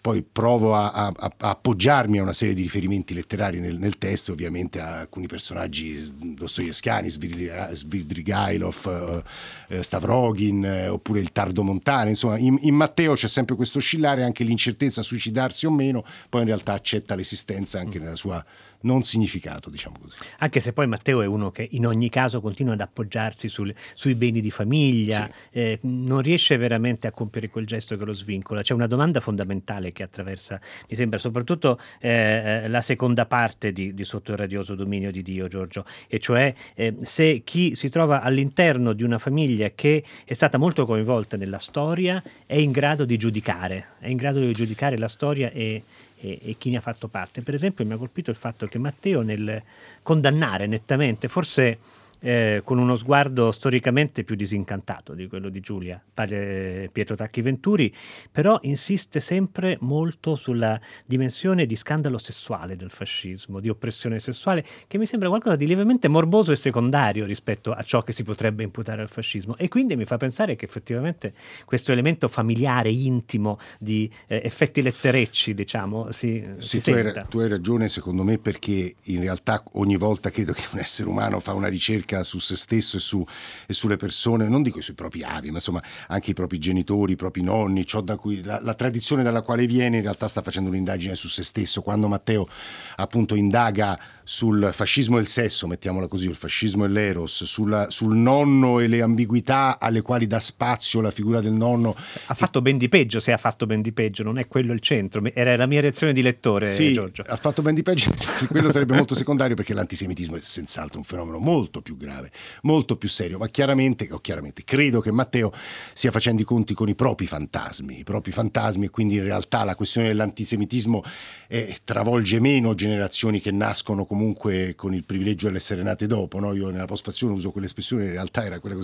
poi 0.00 0.22
provo 0.22 0.74
a, 0.74 0.92
a, 0.92 1.12
a, 1.14 1.30
appoggiarmi 1.36 2.18
a 2.18 2.22
una 2.22 2.32
serie 2.32 2.54
di 2.54 2.62
riferimenti 2.62 3.12
letterari 3.12 3.60
nel, 3.60 3.78
nel 3.78 3.98
testo, 3.98 4.32
ovviamente 4.32 4.80
a 4.80 5.00
alcuni 5.00 5.26
personaggi 5.26 6.34
dostoevskiani, 6.34 7.10
Svidrigailov, 7.10 9.24
eh, 9.68 9.76
eh, 9.76 9.82
Stavrogin, 9.82 10.64
eh, 10.64 10.88
oppure 10.88 11.20
il 11.20 11.32
Tardo 11.32 11.62
Montana, 11.62 12.08
insomma 12.08 12.38
in, 12.38 12.58
in, 12.62 12.74
Matteo 12.74 13.12
c'è 13.12 13.28
sempre 13.28 13.56
questo 13.56 13.76
oscillare, 13.76 14.22
anche 14.22 14.42
l'incertezza 14.42 15.02
suicidarsi 15.02 15.66
o 15.66 15.70
meno, 15.70 16.02
poi 16.30 16.40
in 16.40 16.46
realtà 16.46 16.72
accetta 16.72 17.14
l'esistenza 17.14 17.78
anche 17.78 17.98
nella 17.98 18.16
sua 18.16 18.42
non 18.82 19.02
significato, 19.02 19.70
diciamo 19.70 19.96
così. 20.00 20.18
Anche 20.38 20.60
se 20.60 20.72
poi 20.72 20.86
Matteo 20.86 21.22
è 21.22 21.26
uno 21.26 21.50
che 21.50 21.66
in 21.72 21.86
ogni 21.86 22.08
caso 22.08 22.40
continua 22.40 22.74
ad 22.74 22.80
appoggiarsi 22.80 23.48
sul, 23.48 23.74
sui 23.94 24.14
beni 24.14 24.40
di 24.40 24.50
famiglia, 24.50 25.26
sì. 25.26 25.58
eh, 25.58 25.78
non 25.82 26.20
riesce 26.20 26.56
veramente 26.56 27.06
a 27.06 27.10
compiere 27.10 27.48
quel 27.48 27.66
gesto 27.66 27.96
che 27.96 28.04
lo 28.04 28.12
svincola. 28.12 28.62
C'è 28.62 28.74
una 28.74 28.86
domanda 28.86 29.20
fondamentale 29.20 29.92
che 29.92 30.02
attraversa, 30.02 30.60
mi 30.88 30.96
sembra, 30.96 31.18
soprattutto 31.18 31.78
eh, 32.00 32.68
la 32.68 32.80
seconda 32.80 33.26
parte 33.26 33.72
di, 33.72 33.94
di, 33.94 34.04
Sotto 34.10 34.32
il 34.32 34.38
radioso 34.38 34.74
dominio 34.74 35.12
di 35.12 35.22
Dio, 35.22 35.46
Giorgio, 35.46 35.84
e 36.08 36.18
cioè 36.18 36.52
eh, 36.74 36.96
se 37.02 37.42
chi 37.44 37.76
si 37.76 37.88
trova 37.88 38.22
all'interno 38.22 38.92
di 38.92 39.04
una 39.04 39.18
famiglia 39.18 39.70
che 39.70 40.02
è 40.24 40.32
stata 40.32 40.58
molto 40.58 40.84
coinvolta 40.84 41.36
nella 41.36 41.58
storia 41.58 42.20
è 42.44 42.56
in 42.56 42.72
grado 42.72 43.04
di 43.04 43.16
giudicare, 43.16 43.90
è 44.00 44.08
in 44.08 44.16
grado 44.16 44.40
di 44.40 44.52
giudicare 44.52 44.98
la 44.98 45.06
storia 45.06 45.50
e 45.52 45.82
e, 46.20 46.38
e, 46.42 46.54
chi 46.58 46.70
ne 46.70 46.76
ha 46.76 46.80
fatto 46.80 47.08
parte. 47.08 47.40
Per 47.42 47.54
esempio 47.54 47.84
mi 47.84 47.92
ha 47.92 47.96
colpito 47.96 48.30
il 48.30 48.36
fatto 48.36 48.66
che 48.66 48.78
Matteo 48.78 49.22
nel 49.22 49.62
condannare 50.02 50.66
nettamente, 50.66 51.28
forse 51.28 51.78
eh, 52.20 52.62
con 52.64 52.78
uno 52.78 52.96
sguardo 52.96 53.50
storicamente 53.50 54.24
più 54.24 54.36
disincantato 54.36 55.14
di 55.14 55.26
quello 55.26 55.48
di 55.48 55.60
Giulia, 55.60 56.02
padre 56.12 56.88
Pietro 56.92 57.16
Tacchi 57.16 57.40
Venturi, 57.42 57.92
però 58.30 58.58
insiste 58.62 59.20
sempre 59.20 59.76
molto 59.80 60.36
sulla 60.36 60.80
dimensione 61.06 61.66
di 61.66 61.76
scandalo 61.76 62.18
sessuale 62.18 62.76
del 62.76 62.90
fascismo, 62.90 63.60
di 63.60 63.68
oppressione 63.68 64.18
sessuale, 64.18 64.64
che 64.86 64.98
mi 64.98 65.06
sembra 65.06 65.28
qualcosa 65.28 65.56
di 65.56 65.66
lievemente 65.66 66.08
morboso 66.08 66.52
e 66.52 66.56
secondario 66.56 67.24
rispetto 67.24 67.72
a 67.72 67.82
ciò 67.82 68.02
che 68.02 68.12
si 68.12 68.22
potrebbe 68.22 68.62
imputare 68.62 69.02
al 69.02 69.08
fascismo. 69.08 69.56
E 69.56 69.68
quindi 69.68 69.96
mi 69.96 70.04
fa 70.04 70.16
pensare 70.16 70.56
che 70.56 70.64
effettivamente 70.64 71.32
questo 71.64 71.92
elemento 71.92 72.28
familiare, 72.28 72.90
intimo, 72.90 73.58
di 73.78 74.10
eh, 74.26 74.40
effetti 74.44 74.82
letterecci, 74.82 75.54
diciamo, 75.54 76.10
si, 76.12 76.44
sì, 76.58 76.80
si 76.80 76.90
tu, 76.90 76.96
hai, 76.96 77.12
tu 77.28 77.38
hai 77.38 77.48
ragione 77.48 77.88
secondo 77.88 78.22
me 78.22 78.38
perché 78.38 78.94
in 79.04 79.20
realtà 79.20 79.62
ogni 79.72 79.96
volta 79.96 80.30
credo 80.30 80.52
che 80.52 80.64
un 80.72 80.78
essere 80.78 81.08
umano 81.08 81.40
fa 81.40 81.52
una 81.52 81.68
ricerca 81.68 82.09
ricerca 82.10 82.22
su 82.24 82.38
se 82.38 82.56
stesso 82.56 82.96
e, 82.96 83.00
su, 83.00 83.24
e, 83.66 83.72
sulle 83.72 83.96
persone, 83.96 84.48
non 84.48 84.62
dico 84.62 84.80
sui 84.80 84.94
propri 84.94 85.22
avi, 85.22 85.48
ma 85.48 85.56
insomma 85.56 85.82
anche 86.08 86.32
i 86.32 86.34
propri 86.34 86.58
genitori, 86.58 87.12
i 87.12 87.16
propri 87.16 87.42
nonni, 87.42 87.84
cui, 88.18 88.42
la, 88.42 88.58
la, 88.60 88.74
tradizione 88.74 89.22
dalla 89.22 89.42
quale 89.42 89.66
viene 89.66 89.96
in 89.96 90.02
realtà 90.02 90.26
sta 90.26 90.42
facendo 90.42 90.70
un'indagine 90.70 91.14
su 91.14 91.28
se 91.28 91.44
stesso. 91.44 91.82
Quando 91.82 92.08
Matteo 92.08 92.48
appunto 92.96 93.34
indaga 93.34 93.98
sul 94.22 94.70
fascismo 94.72 95.18
e 95.18 95.20
il 95.20 95.26
sesso, 95.26 95.66
mettiamola 95.66 96.08
così, 96.08 96.28
il 96.28 96.34
fascismo 96.34 96.84
e 96.84 96.88
l'eros, 96.88 97.44
sulla, 97.44 97.90
sul 97.90 98.16
nonno 98.16 98.80
e 98.80 98.86
le 98.86 99.02
ambiguità 99.02 99.78
alle 99.78 100.02
quali 100.02 100.26
dà 100.26 100.40
spazio 100.40 101.00
la 101.00 101.10
figura 101.10 101.40
del 101.40 101.52
nonno. 101.52 101.94
Ha 102.26 102.34
fatto 102.34 102.60
ben 102.60 102.78
di 102.78 102.88
peggio, 102.88 103.20
se 103.20 103.32
ha 103.32 103.36
fatto 103.36 103.66
ben 103.66 103.82
di 103.82 103.92
peggio, 103.92 104.22
non 104.22 104.38
è 104.38 104.46
quello 104.46 104.72
il 104.72 104.80
centro, 104.80 105.22
era 105.34 105.56
la 105.56 105.66
mia 105.66 105.80
reazione 105.80 106.12
di 106.12 106.22
lettore, 106.22 106.72
sì, 106.72 106.92
Giorgio. 106.92 107.24
ha 107.26 107.36
fatto 107.36 107.62
ben 107.62 107.74
di 107.74 107.82
peggio, 107.82 108.12
quello 108.48 108.70
sarebbe 108.70 108.94
molto 108.94 109.14
secondario 109.14 109.56
perché 109.56 109.74
l'antisemitismo 109.74 110.36
è 110.36 110.40
senz'altro 110.40 110.98
un 110.98 111.04
fenomeno 111.04 111.38
molto 111.38 111.82
più 111.82 111.96
grave, 112.00 112.30
molto 112.62 112.96
più 112.96 113.08
serio, 113.08 113.38
ma 113.38 113.48
chiaramente, 113.48 114.08
chiaramente 114.20 114.64
credo 114.64 115.00
che 115.00 115.12
Matteo 115.12 115.52
stia 115.92 116.10
facendo 116.10 116.42
i 116.42 116.44
conti 116.44 116.74
con 116.74 116.88
i 116.88 116.94
propri 116.94 117.26
fantasmi, 117.26 117.98
i 117.98 118.04
propri 118.04 118.32
fantasmi 118.32 118.86
e 118.86 118.90
quindi 118.90 119.16
in 119.16 119.22
realtà 119.22 119.62
la 119.64 119.74
questione 119.74 120.08
dell'antisemitismo 120.08 121.02
eh, 121.48 121.76
travolge 121.84 122.40
meno 122.40 122.74
generazioni 122.74 123.40
che 123.40 123.50
nascono 123.50 124.04
comunque 124.04 124.74
con 124.74 124.94
il 124.94 125.04
privilegio 125.04 125.46
dell'essere 125.46 125.82
nate 125.82 126.06
dopo. 126.06 126.38
No? 126.38 126.54
Io 126.54 126.70
nella 126.70 126.86
postfazione 126.86 127.34
uso 127.34 127.50
quell'espressione, 127.50 128.04
in 128.04 128.12
realtà 128.12 128.44
era 128.44 128.58
quella 128.58 128.76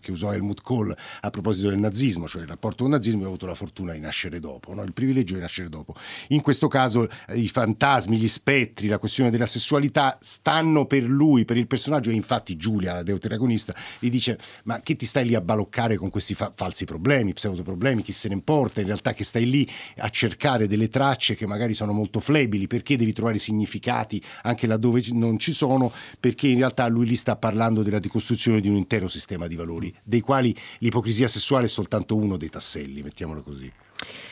che 0.00 0.10
usò 0.10 0.32
Helmut 0.32 0.62
Kohl 0.62 0.96
a 1.20 1.30
proposito 1.30 1.68
del 1.68 1.78
nazismo, 1.78 2.26
cioè 2.26 2.42
il 2.42 2.48
rapporto 2.48 2.84
con 2.84 2.92
il 2.92 2.98
nazismo, 2.98 3.20
io 3.20 3.26
ho 3.26 3.28
avuto 3.28 3.46
la 3.46 3.54
fortuna 3.54 3.92
di 3.92 4.00
nascere 4.00 4.40
dopo, 4.40 4.72
no? 4.74 4.82
il 4.82 4.92
privilegio 4.92 5.34
di 5.34 5.40
nascere 5.40 5.68
dopo. 5.68 5.94
In 6.28 6.40
questo 6.40 6.68
caso 6.68 7.08
eh, 7.28 7.38
i 7.38 7.48
fantasmi, 7.48 8.16
gli 8.16 8.28
spettri, 8.28 8.88
la 8.88 8.98
questione 8.98 9.30
della 9.30 9.46
sessualità 9.46 10.16
stanno 10.20 10.86
per 10.86 11.02
lui, 11.02 11.44
per 11.44 11.56
il 11.56 11.66
personaggio 11.66 12.10
e 12.10 12.14
infatti 12.14 12.56
Giulia, 12.62 12.94
la 12.94 13.02
deuteragonista, 13.02 13.74
gli 13.98 14.08
dice 14.08 14.38
ma 14.64 14.80
che 14.80 14.94
ti 14.94 15.04
stai 15.04 15.26
lì 15.26 15.34
a 15.34 15.40
baloccare 15.40 15.96
con 15.96 16.10
questi 16.10 16.34
fa- 16.34 16.52
falsi 16.54 16.84
problemi, 16.84 17.32
pseudoproblemi, 17.32 18.02
chi 18.02 18.12
se 18.12 18.28
ne 18.28 18.34
importa, 18.34 18.78
in 18.78 18.86
realtà 18.86 19.12
che 19.12 19.24
stai 19.24 19.50
lì 19.50 19.68
a 19.96 20.08
cercare 20.10 20.68
delle 20.68 20.88
tracce 20.88 21.34
che 21.34 21.44
magari 21.48 21.74
sono 21.74 21.92
molto 21.92 22.20
flebili, 22.20 22.68
perché 22.68 22.96
devi 22.96 23.12
trovare 23.12 23.38
significati 23.38 24.22
anche 24.42 24.68
laddove 24.68 25.02
non 25.10 25.40
ci 25.40 25.52
sono, 25.52 25.92
perché 26.20 26.46
in 26.46 26.58
realtà 26.58 26.86
lui 26.86 27.06
lì 27.06 27.16
sta 27.16 27.34
parlando 27.34 27.82
della 27.82 27.98
ricostruzione 27.98 28.60
di 28.60 28.68
un 28.68 28.76
intero 28.76 29.08
sistema 29.08 29.48
di 29.48 29.56
valori, 29.56 29.92
dei 30.04 30.20
quali 30.20 30.54
l'ipocrisia 30.78 31.26
sessuale 31.26 31.64
è 31.64 31.68
soltanto 31.68 32.14
uno 32.14 32.36
dei 32.36 32.48
tasselli, 32.48 33.02
mettiamolo 33.02 33.42
così. 33.42 33.70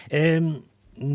Ehm, 0.09 0.63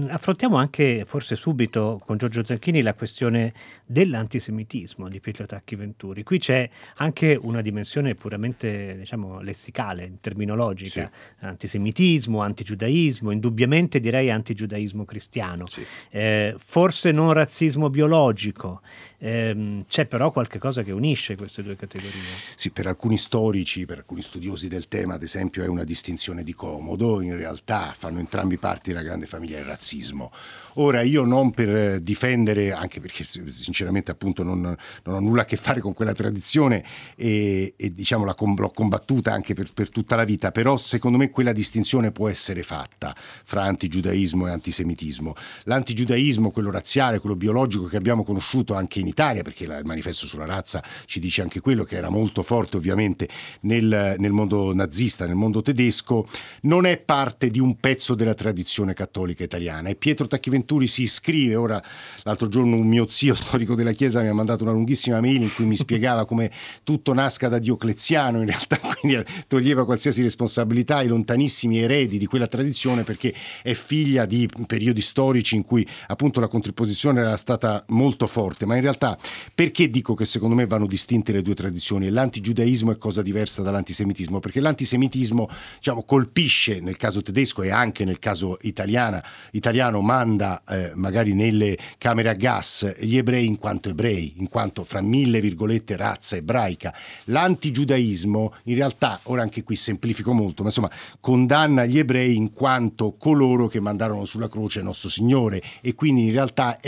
affrontiamo 0.10 0.58
anche 0.58 1.04
forse 1.06 1.36
subito 1.36 2.01
con 2.04 2.18
Giorgio 2.18 2.44
Zanchini 2.44 2.82
la 2.82 2.96
questione 2.96 3.54
dell'antisemitismo 3.86 5.08
di 5.10 5.20
Pietro 5.20 5.46
Tacchi 5.46 5.75
Venturi. 5.75 6.24
Qui 6.24 6.39
c'è 6.39 6.68
anche 6.96 7.38
una 7.39 7.62
dimensione 7.62 8.15
puramente 8.15 8.98
diciamo, 8.98 9.42
lessicale, 9.42 10.18
terminologica, 10.22 11.12
sì. 11.12 11.46
antisemitismo, 11.46 12.42
antigiudaismo, 12.42 13.30
indubbiamente 13.30 14.00
direi 14.00 14.32
antigiudaismo 14.32 15.06
cristiano, 15.06 15.68
sì. 15.68 15.86
eh, 16.10 16.56
forse 16.58 17.12
non 17.12 17.34
razzismo 17.34 17.89
biologico, 17.89 18.82
eh, 19.20 19.84
c'è 19.88 20.06
però 20.06 20.32
qualche 20.32 20.58
cosa 20.58 20.82
che 20.82 20.92
unisce 20.92 21.36
queste 21.36 21.62
due 21.62 21.75
categorie. 21.75 22.12
Sì, 22.56 22.72
per 22.72 22.88
alcuni 22.88 23.18
storici, 23.18 23.86
per 23.86 24.00
alcuni 24.00 24.24
studiosi 24.24 24.68
del 24.68 24.88
tema, 24.88 25.13
ad 25.13 25.24
esempio, 25.24 25.63
è 25.63 25.68
una 25.68 25.84
distinzione 25.84 26.44
di 26.44 26.54
comodo, 26.54 27.22
in 27.22 27.36
realtà 27.36 27.94
fanno 27.96 28.20
entrambi 28.20 28.58
parti 28.58 28.89
della 28.89 29.04
grande 29.04 29.27
famiglia 29.27 29.60
razzismo. 29.75 30.32
Ora, 30.77 31.01
io 31.03 31.24
non 31.24 31.51
per 31.51 32.01
difendere, 32.01 32.74
anche 32.74 33.00
perché 33.00 33.24
sinceramente 33.24 34.12
appunto 34.12 34.44
non, 34.44 34.60
non 34.62 35.15
ho 35.15 35.20
nulla 35.20 35.44
a 35.44 35.46
che 35.46 35.55
fare 35.55 35.79
con 35.79 35.94
quella 35.94 36.12
tradizione 36.12 36.84
e, 37.15 37.75
e 37.77 37.94
diciamo 37.94 38.25
l'ho 38.25 38.72
combattuta 38.74 39.32
anche 39.32 39.53
per, 39.53 39.72
per, 39.74 39.89
tutta 39.89 40.17
la 40.17 40.25
vita, 40.25 40.51
però 40.51 40.75
secondo 40.75 41.17
me 41.17 41.29
quella 41.29 41.53
distinzione 41.53 42.12
può 42.12 42.27
essere 42.27 42.62
fatta 42.62 43.15
fra 43.15 43.63
antigiudaismo 43.63 44.48
e 44.48 44.51
antisemitismo. 44.51 45.34
L'antigiudaismo, 45.63 46.51
quello 46.51 46.72
razziale, 46.72 47.20
quello 47.20 47.38
biologico 47.38 47.86
che 47.86 47.96
abbiamo 47.96 48.25
conosciuto 48.25 48.74
anche 48.74 49.00
in 49.00 49.08
Italia, 49.08 49.44
perché 49.44 49.63
il 49.63 49.82
manifesto 49.86 50.25
sulla 50.25 50.46
razza 50.46 50.84
ci 51.05 51.22
dice 51.22 51.41
anche 51.41 51.62
quello 51.62 51.86
che 51.86 51.96
era 51.96 52.10
molto 52.10 52.41
forte 52.41 52.75
ovviamente 52.75 53.29
nel, 53.62 54.15
nel 54.17 54.32
mondo 54.32 54.74
nazista, 54.74 55.25
nel 55.25 55.36
mondo 55.36 55.62
tedesco, 55.62 56.27
non 56.63 56.86
è 56.86 56.98
parte 56.98 57.50
di 57.50 57.60
un 57.60 57.77
pezzo 57.77 58.13
della 58.13 58.34
tradizione 58.34 58.94
cattolica 58.94 59.44
italiana 59.44 59.54
e 59.89 59.95
Pietro 59.95 60.27
Tacchiventuri 60.27 60.53
Venturi 60.55 60.88
si 60.88 61.03
iscrive, 61.03 61.55
ora 61.55 61.81
l'altro 62.24 62.47
giorno 62.47 62.75
un 62.75 62.88
mio 62.88 63.07
zio 63.07 63.33
storico 63.35 63.75
della 63.75 63.91
Chiesa 63.91 64.21
mi 64.21 64.27
ha 64.29 64.33
mandato 64.33 64.63
una 64.63 64.71
lunghissima 64.71 65.19
mail 65.19 65.41
in 65.41 65.53
cui 65.53 65.65
mi 65.65 65.75
spiegava 65.75 66.25
come 66.25 66.51
tutto 66.83 67.13
nasca 67.13 67.47
da 67.50 67.59
Diocleziano, 67.59 68.39
in 68.39 68.47
realtà 68.47 68.79
quindi 69.00 69.24
toglieva 69.47 69.85
qualsiasi 69.85 70.21
responsabilità 70.21 70.97
ai 70.97 71.07
lontanissimi 71.07 71.79
eredi 71.79 72.17
di 72.17 72.25
quella 72.25 72.47
tradizione 72.47 73.03
perché 73.03 73.33
è 73.62 73.74
figlia 73.74 74.25
di 74.25 74.50
periodi 74.65 75.01
storici 75.01 75.55
in 75.55 75.63
cui 75.63 75.85
appunto 76.07 76.39
la 76.39 76.47
contrapposizione 76.47 77.19
era 77.19 77.38
stata 77.38 77.83
molto 77.89 78.27
forte, 78.27 78.65
ma 78.65 78.75
in 78.75 78.81
realtà 78.81 79.17
perché 79.53 79.89
dico 79.89 80.13
che 80.13 80.25
secondo 80.25 80.55
me 80.55 80.65
vanno 80.65 80.88
distinte 80.88 81.31
le 81.31 81.41
due 81.41 81.53
tradizioni? 81.53 82.09
L'antigiudaismo 82.09 82.91
è 82.91 82.97
cosa 82.97 83.21
diversa 83.21 83.62
dall'antisemitismo, 83.62 84.39
perché 84.39 84.59
l'antisemitismo 84.59 85.47
diciamo, 85.77 86.03
colpisce 86.03 86.79
nel 86.79 86.97
caso 86.97 87.21
tedesco 87.21 87.62
e 87.62 87.71
anche 87.71 88.05
nel 88.05 88.19
caso 88.19 88.57
italiana, 88.62 89.24
italiano 89.52 90.02
manda 90.02 90.64
eh, 90.68 90.92
magari 90.96 91.34
nelle 91.34 91.78
camere 91.98 92.30
a 92.30 92.34
gas 92.34 92.96
gli 93.00 93.18
ebrei 93.18 93.46
in 93.46 93.58
quanto 93.58 93.90
ebrei, 93.90 94.34
in 94.38 94.50
quanto 94.50 94.84
fra 94.84 95.02
mille 95.02 95.42
virgolette 95.42 95.96
razza 95.98 96.36
ebraica. 96.36 96.94
L'antigiudaismo 97.25 98.54
in 98.64 98.75
realtà, 98.75 99.20
ora 99.24 99.42
anche 99.42 99.64
qui 99.64 99.75
semplifico 99.75 100.34
molto, 100.34 100.62
ma 100.62 100.70
insomma 100.70 100.92
condanna 101.20 101.86
gli 101.86 101.98
ebrei 101.98 102.36
in 102.36 102.52
quanto 102.52 103.16
coloro 103.18 103.68
che 103.68 103.80
mandarono 103.80 104.25
sulla 104.25 104.50
croce 104.50 104.82
nostro 104.82 105.10
Signore 105.10 105.62
e 105.82 105.94
quindi 105.94 106.25
in 106.25 106.32
realtà 106.32 106.80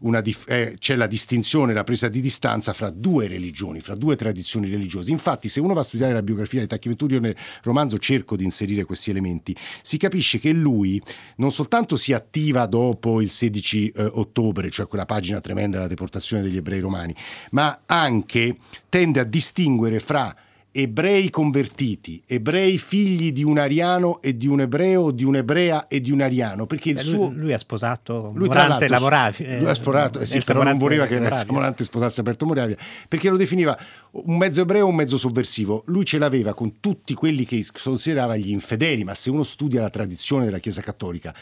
una, 0.00 0.22
eh, 0.46 0.76
c'è 0.78 0.96
la 0.96 1.06
distinzione, 1.06 1.72
la 1.72 1.84
presa 1.84 2.08
di 2.08 2.20
distanza 2.20 2.72
fra 2.72 2.90
due 2.90 3.26
religioni, 3.26 3.80
fra 3.80 3.94
due 3.94 4.16
tradizioni 4.16 4.68
religiose. 4.68 5.10
Infatti 5.10 5.48
se 5.48 5.60
uno 5.60 5.74
va 5.74 5.80
a 5.80 5.84
studiare 5.84 6.12
la 6.12 6.22
biografia 6.22 6.60
di 6.60 6.66
Tacchi 6.66 6.88
Venturi, 6.88 7.14
io 7.14 7.20
nel 7.20 7.36
romanzo 7.62 7.98
cerco 7.98 8.36
di 8.36 8.44
inserire 8.44 8.84
questi 8.84 9.10
elementi, 9.10 9.56
si 9.82 9.96
capisce 9.98 10.38
che 10.38 10.52
lui 10.52 11.00
non 11.36 11.50
soltanto 11.50 11.89
si 11.96 12.12
attiva 12.12 12.66
dopo 12.66 13.20
il 13.20 13.30
16 13.30 13.88
eh, 13.88 14.02
ottobre, 14.02 14.70
cioè 14.70 14.86
quella 14.86 15.06
pagina 15.06 15.40
tremenda 15.40 15.76
della 15.76 15.88
deportazione 15.88 16.42
degli 16.42 16.56
ebrei 16.56 16.80
romani, 16.80 17.14
ma 17.50 17.80
anche 17.86 18.56
tende 18.88 19.20
a 19.20 19.24
distinguere 19.24 19.98
fra 20.00 20.34
ebrei 20.72 21.30
convertiti, 21.30 22.22
ebrei 22.26 22.78
figli 22.78 23.32
di 23.32 23.42
un 23.42 23.58
ariano 23.58 24.22
e 24.22 24.36
di 24.36 24.46
un 24.46 24.60
ebreo, 24.60 25.10
di 25.10 25.24
un'ebrea 25.24 25.88
e 25.88 26.00
di 26.00 26.12
un 26.12 26.20
ariano, 26.20 26.66
perché 26.66 26.90
il 26.90 26.94
Beh, 26.96 27.00
suo... 27.00 27.32
Lui, 27.34 27.52
ha 27.52 27.58
sposato 27.58 28.30
lui, 28.34 28.46
Morante 28.46 28.88
Lavoravi. 28.88 29.44
Eh, 29.44 29.58
lui 29.58 29.68
ha 29.68 29.74
sposato, 29.74 30.20
eh, 30.20 30.26
sì, 30.26 30.40
però 30.40 30.62
non 30.62 30.78
voleva 30.78 31.06
che 31.06 31.18
Morante 31.48 31.82
sposasse 31.82 32.20
Alberto 32.20 32.46
Moravia, 32.46 32.76
perché 33.08 33.28
lo 33.28 33.36
definiva 33.36 33.76
un 34.12 34.36
mezzo 34.36 34.60
ebreo 34.60 34.86
o 34.86 34.88
un 34.88 34.94
mezzo 34.94 35.16
sovversivo. 35.16 35.82
Lui 35.86 36.04
ce 36.04 36.18
l'aveva 36.18 36.54
con 36.54 36.78
tutti 36.78 37.14
quelli 37.14 37.44
che 37.44 37.66
considerava 37.82 38.36
gli 38.36 38.50
infedeli, 38.50 39.02
ma 39.02 39.14
se 39.14 39.30
uno 39.30 39.42
studia 39.42 39.80
la 39.80 39.90
tradizione 39.90 40.44
della 40.44 40.58
Chiesa 40.58 40.82
Cattolica, 40.82 41.34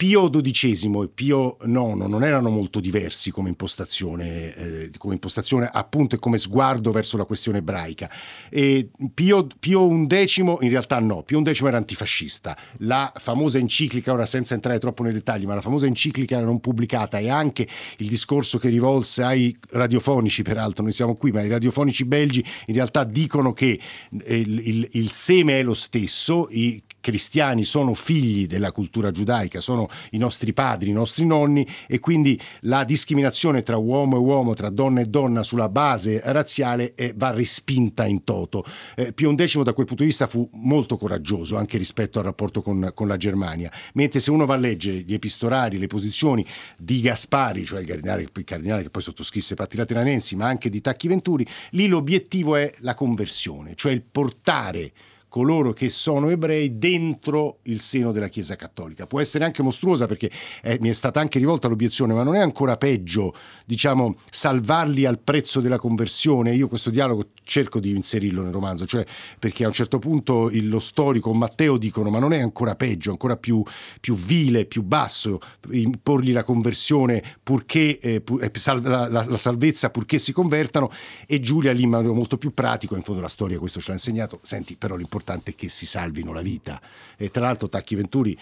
Pio 0.00 0.30
XII 0.30 1.02
e 1.02 1.08
Pio 1.12 1.58
IX 1.62 2.06
non 2.06 2.24
erano 2.24 2.48
molto 2.48 2.80
diversi 2.80 3.30
come 3.30 3.50
impostazione, 3.50 4.54
eh, 4.54 4.90
come 4.96 5.12
impostazione 5.12 5.68
appunto 5.70 6.14
e 6.14 6.18
come 6.18 6.38
sguardo 6.38 6.90
verso 6.90 7.18
la 7.18 7.26
questione 7.26 7.58
ebraica. 7.58 8.10
E 8.48 8.88
Pio, 9.12 9.46
Pio 9.58 10.06
XI 10.06 10.40
in 10.60 10.70
realtà 10.70 10.98
no, 11.00 11.22
Pio 11.22 11.42
XI 11.42 11.66
era 11.66 11.76
antifascista. 11.76 12.56
La 12.78 13.12
famosa 13.14 13.58
enciclica, 13.58 14.10
ora 14.10 14.24
senza 14.24 14.54
entrare 14.54 14.78
troppo 14.78 15.02
nei 15.02 15.12
dettagli, 15.12 15.44
ma 15.44 15.52
la 15.52 15.60
famosa 15.60 15.84
enciclica 15.84 16.40
non 16.40 16.60
pubblicata 16.60 17.18
e 17.18 17.28
anche 17.28 17.68
il 17.98 18.08
discorso 18.08 18.56
che 18.56 18.70
rivolse 18.70 19.22
ai 19.22 19.54
radiofonici, 19.72 20.40
peraltro 20.40 20.82
noi 20.82 20.94
siamo 20.94 21.14
qui, 21.14 21.30
ma 21.30 21.42
i 21.42 21.48
radiofonici 21.48 22.06
belgi 22.06 22.42
in 22.68 22.74
realtà 22.74 23.04
dicono 23.04 23.52
che 23.52 23.78
eh, 24.22 24.38
il, 24.38 24.66
il, 24.66 24.88
il 24.92 25.10
seme 25.10 25.58
è 25.58 25.62
lo 25.62 25.74
stesso, 25.74 26.48
i 26.52 26.82
cristiani 27.00 27.64
sono 27.64 27.94
figli 27.94 28.46
della 28.46 28.72
cultura 28.72 29.10
giudaica, 29.10 29.60
sono 29.60 29.88
i 30.10 30.18
nostri 30.18 30.52
padri, 30.52 30.90
i 30.90 30.92
nostri 30.92 31.26
nonni 31.26 31.66
e 31.86 31.98
quindi 31.98 32.38
la 32.60 32.84
discriminazione 32.84 33.62
tra 33.62 33.76
uomo 33.76 34.16
e 34.16 34.20
uomo, 34.20 34.54
tra 34.54 34.70
donna 34.70 35.00
e 35.00 35.06
donna 35.06 35.42
sulla 35.42 35.68
base 35.68 36.20
razziale 36.24 36.94
eh, 36.94 37.12
va 37.16 37.30
respinta 37.30 38.06
in 38.06 38.24
toto. 38.24 38.64
Eh, 38.96 39.12
Pio 39.12 39.34
X 39.34 39.62
da 39.62 39.72
quel 39.72 39.86
punto 39.86 40.02
di 40.02 40.08
vista 40.08 40.26
fu 40.26 40.48
molto 40.52 40.96
coraggioso 40.96 41.56
anche 41.56 41.78
rispetto 41.78 42.18
al 42.18 42.24
rapporto 42.24 42.62
con, 42.62 42.92
con 42.94 43.08
la 43.08 43.16
Germania, 43.16 43.70
mentre 43.94 44.20
se 44.20 44.30
uno 44.30 44.46
va 44.46 44.54
a 44.54 44.58
leggere 44.58 44.98
gli 44.98 45.14
epistolari, 45.14 45.78
le 45.78 45.86
posizioni 45.86 46.44
di 46.76 47.00
Gaspari, 47.00 47.64
cioè 47.64 47.80
il 47.80 47.86
cardinale, 47.86 48.22
il 48.22 48.44
cardinale 48.44 48.82
che 48.82 48.90
poi 48.90 49.02
sottoscrisse 49.02 49.54
Patti 49.54 49.76
Lateranensi, 49.76 50.36
ma 50.36 50.46
anche 50.46 50.68
di 50.68 50.80
Tacchi 50.80 51.08
Venturi, 51.08 51.46
lì 51.70 51.86
l'obiettivo 51.86 52.56
è 52.56 52.72
la 52.78 52.94
conversione, 52.94 53.74
cioè 53.74 53.92
il 53.92 54.02
portare 54.02 54.92
coloro 55.30 55.72
che 55.72 55.88
sono 55.88 56.28
ebrei 56.28 56.76
dentro 56.76 57.60
il 57.62 57.80
seno 57.80 58.10
della 58.10 58.28
Chiesa 58.28 58.56
Cattolica. 58.56 59.06
Può 59.06 59.20
essere 59.20 59.44
anche 59.44 59.62
mostruosa 59.62 60.06
perché 60.06 60.28
eh, 60.60 60.76
mi 60.80 60.88
è 60.88 60.92
stata 60.92 61.20
anche 61.20 61.38
rivolta 61.38 61.68
l'obiezione, 61.68 62.12
ma 62.12 62.24
non 62.24 62.34
è 62.34 62.40
ancora 62.40 62.76
peggio, 62.76 63.32
diciamo, 63.64 64.14
salvarli 64.28 65.06
al 65.06 65.20
prezzo 65.20 65.60
della 65.60 65.78
conversione? 65.78 66.52
Io 66.52 66.66
questo 66.66 66.90
dialogo 66.90 67.28
cerco 67.44 67.78
di 67.78 67.90
inserirlo 67.90 68.42
nel 68.42 68.52
romanzo, 68.52 68.86
cioè 68.86 69.06
perché 69.38 69.62
a 69.64 69.68
un 69.68 69.72
certo 69.72 70.00
punto 70.00 70.50
lo 70.52 70.80
storico 70.80 71.32
Matteo 71.32 71.78
dicono 71.78 72.10
ma 72.10 72.18
non 72.18 72.32
è 72.32 72.40
ancora 72.40 72.74
peggio, 72.74 73.12
ancora 73.12 73.36
più, 73.36 73.62
più 74.00 74.16
vile, 74.16 74.64
più 74.64 74.82
basso, 74.82 75.38
imporgli 75.70 76.32
la 76.32 76.42
conversione 76.42 77.22
purché 77.40 78.00
eh, 78.00 78.20
pur, 78.20 78.42
eh, 78.42 78.50
la, 78.82 79.08
la, 79.08 79.24
la, 79.24 79.36
salvezza 79.36 79.90
purché 79.90 80.18
si 80.18 80.32
convertano 80.32 80.90
e 81.26 81.38
Giulia 81.38 81.72
lì 81.72 81.82
in 81.82 81.90
modo 81.90 82.12
molto 82.12 82.36
più 82.36 82.52
pratico, 82.52 82.96
in 82.96 83.02
fondo 83.02 83.20
la 83.20 83.28
storia 83.28 83.58
questo 83.58 83.80
ce 83.80 83.88
l'ha 83.88 83.94
insegnato, 83.94 84.40
senti 84.42 84.76
però 84.76 84.96
l'importante 84.96 85.19
l'importante 85.20 85.54
che 85.54 85.68
si 85.68 85.86
salvino 85.86 86.32
la 86.32 86.40
vita. 86.40 86.80
E 87.16 87.30
tra 87.30 87.42
l'altro 87.42 87.68
Tacchi 87.68 87.94
Venturi 87.94 88.38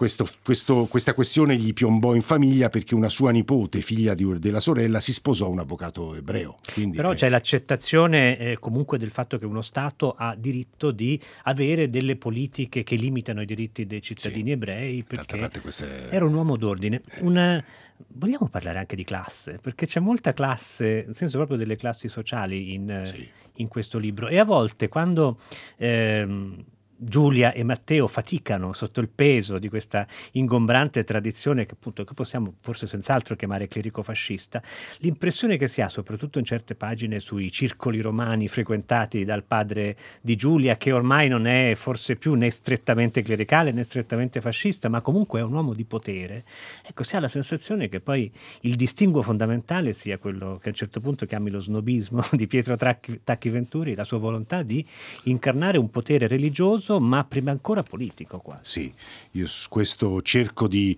questo, 0.00 0.26
questo, 0.42 0.86
questa 0.86 1.12
questione 1.12 1.56
gli 1.56 1.74
piombò 1.74 2.14
in 2.14 2.22
famiglia 2.22 2.70
perché 2.70 2.94
una 2.94 3.10
sua 3.10 3.32
nipote, 3.32 3.82
figlia 3.82 4.14
di, 4.14 4.38
della 4.38 4.58
sorella, 4.58 4.98
si 4.98 5.12
sposò 5.12 5.44
a 5.44 5.48
un 5.50 5.58
avvocato 5.58 6.14
ebreo. 6.14 6.56
Quindi, 6.72 6.96
Però 6.96 7.12
eh, 7.12 7.16
c'è 7.16 7.28
l'accettazione 7.28 8.38
eh, 8.38 8.58
comunque 8.58 8.96
del 8.96 9.10
fatto 9.10 9.36
che 9.36 9.44
uno 9.44 9.60
Stato 9.60 10.14
ha 10.16 10.34
diritto 10.34 10.90
di 10.90 11.20
avere 11.42 11.90
delle 11.90 12.16
politiche 12.16 12.82
che 12.82 12.96
limitano 12.96 13.42
i 13.42 13.44
diritti 13.44 13.84
dei 13.84 14.00
cittadini 14.00 14.44
sì, 14.44 14.50
ebrei 14.52 15.02
perché 15.02 15.50
queste... 15.60 16.08
era 16.08 16.24
un 16.24 16.32
uomo 16.32 16.56
d'ordine. 16.56 17.02
Eh. 17.06 17.20
Una, 17.20 17.62
vogliamo 18.14 18.48
parlare 18.48 18.78
anche 18.78 18.96
di 18.96 19.04
classe, 19.04 19.58
perché 19.60 19.84
c'è 19.84 20.00
molta 20.00 20.32
classe, 20.32 21.02
nel 21.04 21.14
senso 21.14 21.36
proprio 21.36 21.58
delle 21.58 21.76
classi 21.76 22.08
sociali 22.08 22.72
in, 22.72 23.02
sì. 23.04 23.28
in 23.56 23.68
questo 23.68 23.98
libro 23.98 24.28
e 24.28 24.38
a 24.38 24.44
volte 24.44 24.88
quando... 24.88 25.40
Ehm, 25.76 26.64
Giulia 27.02 27.54
e 27.54 27.62
Matteo 27.64 28.06
faticano 28.06 28.74
sotto 28.74 29.00
il 29.00 29.08
peso 29.08 29.58
di 29.58 29.70
questa 29.70 30.06
ingombrante 30.32 31.02
tradizione 31.02 31.64
che 31.64 31.72
appunto 31.72 32.04
che 32.04 32.12
possiamo 32.12 32.56
forse 32.60 32.86
senz'altro 32.86 33.36
chiamare 33.36 33.68
clerico-fascista, 33.68 34.62
l'impressione 34.98 35.56
che 35.56 35.66
si 35.66 35.80
ha 35.80 35.88
soprattutto 35.88 36.38
in 36.38 36.44
certe 36.44 36.74
pagine 36.74 37.18
sui 37.18 37.50
circoli 37.50 38.02
romani 38.02 38.48
frequentati 38.48 39.24
dal 39.24 39.44
padre 39.44 39.96
di 40.20 40.36
Giulia, 40.36 40.76
che 40.76 40.92
ormai 40.92 41.28
non 41.28 41.46
è 41.46 41.72
forse 41.74 42.16
più 42.16 42.34
né 42.34 42.50
strettamente 42.50 43.22
clericale 43.22 43.72
né 43.72 43.82
strettamente 43.82 44.42
fascista, 44.42 44.90
ma 44.90 45.00
comunque 45.00 45.40
è 45.40 45.42
un 45.42 45.54
uomo 45.54 45.72
di 45.72 45.84
potere, 45.84 46.44
ecco 46.86 47.02
si 47.02 47.16
ha 47.16 47.20
la 47.20 47.28
sensazione 47.28 47.88
che 47.88 48.00
poi 48.00 48.30
il 48.62 48.76
distinguo 48.76 49.22
fondamentale 49.22 49.94
sia 49.94 50.18
quello 50.18 50.58
che 50.60 50.68
a 50.68 50.72
un 50.72 50.76
certo 50.76 51.00
punto 51.00 51.24
chiami 51.24 51.48
lo 51.48 51.60
snobismo 51.60 52.22
di 52.32 52.46
Pietro 52.46 52.76
Tacchi, 52.76 53.48
Venturi, 53.48 53.94
la 53.94 54.04
sua 54.04 54.18
volontà 54.18 54.62
di 54.62 54.86
incarnare 55.24 55.78
un 55.78 55.88
potere 55.88 56.26
religioso 56.26 56.89
religioso, 56.90 57.00
ma 57.00 57.24
prima 57.24 57.50
ancora 57.50 57.82
politico 57.82 58.38
quasi. 58.38 58.62
Sì, 58.62 58.94
io 59.32 59.46
questo 59.68 60.20
cerco 60.22 60.66
di 60.66 60.96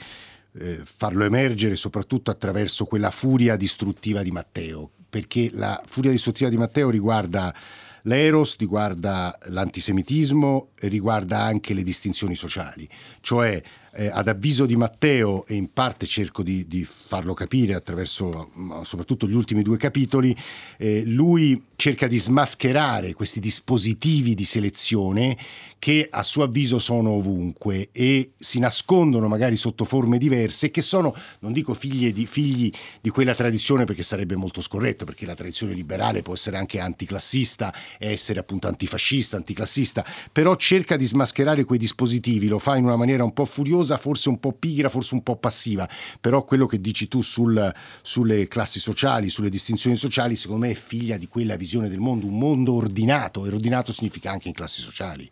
eh, 0.54 0.80
farlo 0.84 1.24
emergere 1.24 1.76
soprattutto 1.76 2.30
attraverso 2.30 2.86
quella 2.86 3.10
furia 3.10 3.56
distruttiva 3.56 4.22
di 4.22 4.30
Matteo, 4.30 4.90
perché 5.10 5.50
la 5.52 5.82
furia 5.86 6.10
distruttiva 6.10 6.48
di 6.48 6.56
Matteo 6.56 6.88
riguarda 6.88 7.54
l'eros, 8.02 8.56
riguarda 8.58 9.38
l'antisemitismo 9.46 10.70
riguarda 10.80 11.40
anche 11.40 11.74
le 11.74 11.82
distinzioni 11.82 12.34
sociali, 12.34 12.88
cioè 13.20 13.62
eh, 13.94 14.08
ad 14.08 14.28
avviso 14.28 14.66
di 14.66 14.76
Matteo, 14.76 15.44
e 15.46 15.54
in 15.54 15.72
parte 15.72 16.06
cerco 16.06 16.42
di, 16.42 16.66
di 16.66 16.84
farlo 16.84 17.34
capire 17.34 17.74
attraverso 17.74 18.50
mm, 18.56 18.80
soprattutto 18.82 19.26
gli 19.26 19.34
ultimi 19.34 19.62
due 19.62 19.76
capitoli, 19.76 20.34
eh, 20.78 21.02
lui 21.04 21.62
cerca 21.76 22.06
di 22.06 22.18
smascherare 22.18 23.12
questi 23.12 23.40
dispositivi 23.40 24.34
di 24.34 24.44
selezione 24.44 25.36
che 25.78 26.06
a 26.08 26.22
suo 26.22 26.44
avviso 26.44 26.78
sono 26.78 27.10
ovunque 27.10 27.88
e 27.90 28.30
si 28.38 28.60
nascondono 28.60 29.26
magari 29.26 29.56
sotto 29.56 29.84
forme 29.84 30.16
diverse 30.16 30.70
che 30.70 30.80
sono, 30.80 31.12
non 31.40 31.52
dico 31.52 31.74
figli 31.74 32.12
di, 32.12 32.24
figli 32.24 32.70
di 33.00 33.10
quella 33.10 33.34
tradizione 33.34 33.84
perché 33.84 34.04
sarebbe 34.04 34.36
molto 34.36 34.60
scorretto, 34.60 35.04
perché 35.04 35.26
la 35.26 35.34
tradizione 35.34 35.74
liberale 35.74 36.22
può 36.22 36.34
essere 36.34 36.56
anche 36.56 36.78
anticlassista, 36.78 37.74
essere 37.98 38.38
appunto 38.38 38.68
antifascista, 38.68 39.36
anticlassista, 39.36 40.04
però 40.30 40.54
cerca 40.54 40.96
di 40.96 41.04
smascherare 41.04 41.64
quei 41.64 41.80
dispositivi, 41.80 42.46
lo 42.46 42.60
fa 42.60 42.76
in 42.76 42.84
una 42.84 42.96
maniera 42.96 43.24
un 43.24 43.32
po' 43.32 43.44
furiosa 43.44 43.81
noiosa, 43.82 43.98
forse 43.98 44.28
un 44.28 44.38
po' 44.38 44.52
pigra, 44.52 44.88
forse 44.88 45.14
un 45.14 45.22
po' 45.22 45.36
passiva, 45.36 45.88
però 46.20 46.44
quello 46.44 46.66
che 46.66 46.80
dici 46.80 47.08
tu 47.08 47.20
sul, 47.20 47.72
sulle 48.00 48.48
classi 48.48 48.80
sociali, 48.80 49.28
sulle 49.28 49.50
distinzioni 49.50 49.96
sociali, 49.96 50.36
secondo 50.36 50.66
me 50.66 50.72
è 50.72 50.76
figlia 50.76 51.16
di 51.16 51.26
quella 51.26 51.56
visione 51.56 51.88
del 51.88 52.00
mondo, 52.00 52.26
un 52.26 52.38
mondo 52.38 52.74
ordinato, 52.74 53.44
e 53.44 53.48
ordinato 53.48 53.92
significa 53.92 54.30
anche 54.30 54.48
in 54.48 54.54
classi 54.54 54.80
sociali. 54.80 55.30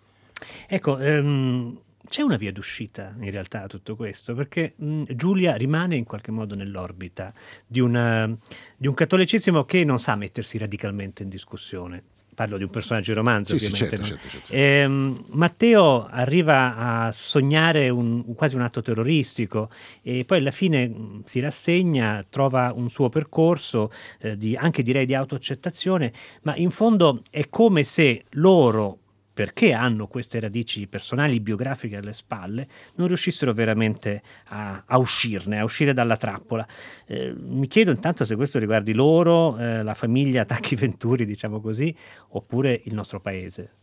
Ecco, 0.66 0.96
um... 0.96 1.78
C'è 2.10 2.22
una 2.22 2.38
via 2.38 2.50
d'uscita 2.50 3.14
in 3.20 3.30
realtà 3.30 3.62
a 3.62 3.66
tutto 3.68 3.94
questo, 3.94 4.34
perché 4.34 4.72
mh, 4.74 5.14
Giulia 5.14 5.54
rimane 5.54 5.94
in 5.94 6.02
qualche 6.02 6.32
modo 6.32 6.56
nell'orbita 6.56 7.32
di, 7.64 7.78
una, 7.78 8.28
di, 8.76 8.88
un 8.88 8.94
cattolicesimo 8.94 9.64
che 9.64 9.84
non 9.84 10.00
sa 10.00 10.16
mettersi 10.16 10.58
radicalmente 10.58 11.22
in 11.22 11.28
discussione 11.28 12.02
parlo 12.40 12.56
di 12.56 12.62
un 12.62 12.70
personaggio 12.70 13.10
di 13.10 13.18
romanzo 13.18 13.58
sì, 13.58 13.66
ovviamente. 13.66 13.96
Sì, 13.96 14.02
certo, 14.02 14.28
certo, 14.28 14.46
certo. 14.46 14.52
Eh, 14.54 15.14
Matteo 15.32 16.06
arriva 16.06 16.74
a 16.74 17.12
sognare 17.12 17.90
un, 17.90 18.34
quasi 18.34 18.54
un 18.54 18.62
atto 18.62 18.80
terroristico 18.80 19.68
e 20.00 20.24
poi 20.24 20.38
alla 20.38 20.50
fine 20.50 20.88
mh, 20.88 21.22
si 21.26 21.40
rassegna, 21.40 22.24
trova 22.30 22.72
un 22.74 22.88
suo 22.88 23.10
percorso 23.10 23.92
eh, 24.20 24.38
di, 24.38 24.56
anche 24.56 24.82
direi 24.82 25.04
di 25.04 25.14
autoaccettazione, 25.14 26.12
ma 26.42 26.56
in 26.56 26.70
fondo 26.70 27.20
è 27.30 27.46
come 27.50 27.84
se 27.84 28.24
loro 28.30 29.00
perché 29.32 29.72
hanno 29.72 30.06
queste 30.06 30.40
radici 30.40 30.86
personali 30.86 31.40
biografiche 31.40 31.96
alle 31.96 32.12
spalle, 32.12 32.66
non 32.96 33.06
riuscissero 33.06 33.52
veramente 33.52 34.22
a, 34.46 34.82
a 34.86 34.98
uscirne, 34.98 35.58
a 35.58 35.64
uscire 35.64 35.94
dalla 35.94 36.16
trappola. 36.16 36.66
Eh, 37.06 37.32
mi 37.36 37.66
chiedo 37.66 37.90
intanto 37.90 38.24
se 38.24 38.36
questo 38.36 38.58
riguardi 38.58 38.92
loro, 38.92 39.56
eh, 39.58 39.82
la 39.82 39.94
famiglia 39.94 40.44
Tacchi 40.44 40.74
Venturi, 40.74 41.24
diciamo 41.24 41.60
così, 41.60 41.94
oppure 42.30 42.80
il 42.84 42.94
nostro 42.94 43.20
paese. 43.20 43.76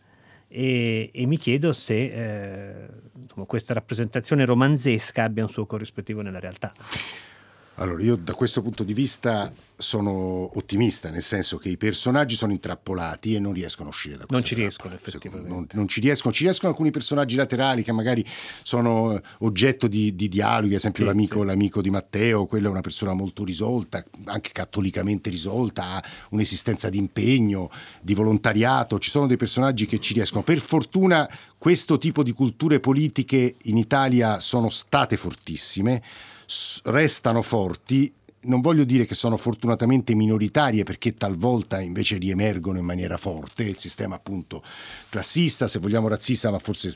E, 0.50 1.10
e 1.14 1.26
mi 1.26 1.38
chiedo 1.38 1.74
se 1.74 1.96
eh, 1.96 2.88
insomma, 3.22 3.46
questa 3.46 3.74
rappresentazione 3.74 4.46
romanzesca 4.46 5.24
abbia 5.24 5.44
un 5.44 5.50
suo 5.50 5.66
corrispettivo 5.66 6.22
nella 6.22 6.40
realtà. 6.40 6.74
Allora, 7.80 8.02
io 8.02 8.16
da 8.16 8.34
questo 8.34 8.64
punto 8.64 8.84
di 8.84 8.94
vista 8.94 9.54
sono 9.80 10.50
ottimista, 10.58 11.12
nel 11.12 11.22
senso 11.22 11.58
che 11.58 11.70
i 11.70 11.78
personaggi 11.78 12.36
sono 12.36 12.52
intrappolati 12.52 13.36
e 13.36 13.40
non 13.40 13.54
riescono 13.54 13.90
a 13.90 13.92
uscire 13.92 14.18
da 14.18 14.26
questo. 14.26 14.34
Non 14.34 14.44
ci 14.44 14.56
riescono 14.56 14.96
effettivamente. 14.96 15.48
Non, 15.48 15.68
non, 15.74 15.88
ci 15.88 16.00
riescono, 16.00 16.34
ci 16.34 16.44
riescono 16.44 16.72
alcuni 16.72 16.90
personaggi 16.90 17.36
laterali 17.36 17.84
che 17.84 17.92
magari 17.92 18.26
sono 18.64 19.16
eh, 19.16 19.22
oggetto 19.40 19.88
di, 19.88 20.16
di 20.16 20.28
dialoghi, 20.28 20.72
ad 20.72 20.80
esempio 20.80 21.04
sì, 21.04 21.10
l'amico, 21.10 21.42
sì. 21.42 21.46
l'amico, 21.46 21.82
di 21.82 21.90
Matteo, 21.92 22.46
quella 22.48 22.68
è 22.68 22.72
una 22.72 22.82
persona 22.82 23.14
molto 23.14 23.44
risolta, 23.44 24.04
anche 24.24 24.50
cattolicamente 24.52 25.30
risolta, 25.30 25.84
ha 25.84 26.04
un'esistenza 26.32 26.90
di 26.90 26.98
impegno, 26.98 27.70
di 28.02 28.16
volontariato, 28.16 28.98
ci 28.98 29.12
sono 29.12 29.28
dei 29.28 29.38
personaggi 29.38 29.86
che 29.86 30.00
ci 30.00 30.16
riescono. 30.16 30.42
Per 30.42 30.60
fortuna 30.60 31.30
questo 31.60 32.00
tipo 32.00 32.24
di 32.24 32.32
culture 32.32 32.80
politiche 32.80 33.56
in 33.64 33.78
Italia 33.78 34.40
sono 34.40 34.70
state 34.70 35.16
fortissime 35.16 36.02
restano 36.86 37.42
forti. 37.42 38.12
Non 38.40 38.62
voglio 38.62 38.86
dire 38.86 39.06
che 39.06 39.16
sono 39.16 39.36
fortunatamente 39.36 40.16
minoritarie 40.16 40.84
perché 40.84 41.16
talvolta 41.16 41.82
invece 41.82 42.18
riemergono 42.18 42.78
in 42.78 42.86
maniera 42.86 43.18
forte, 43.18 43.64
il 43.64 43.78
sistema 43.78 44.16
appunto 44.16 44.64
classista, 45.10 45.68
se 45.68 45.80
vogliamo 45.80 46.08
razzista, 46.08 46.50
ma 46.50 46.60
forse 46.60 46.96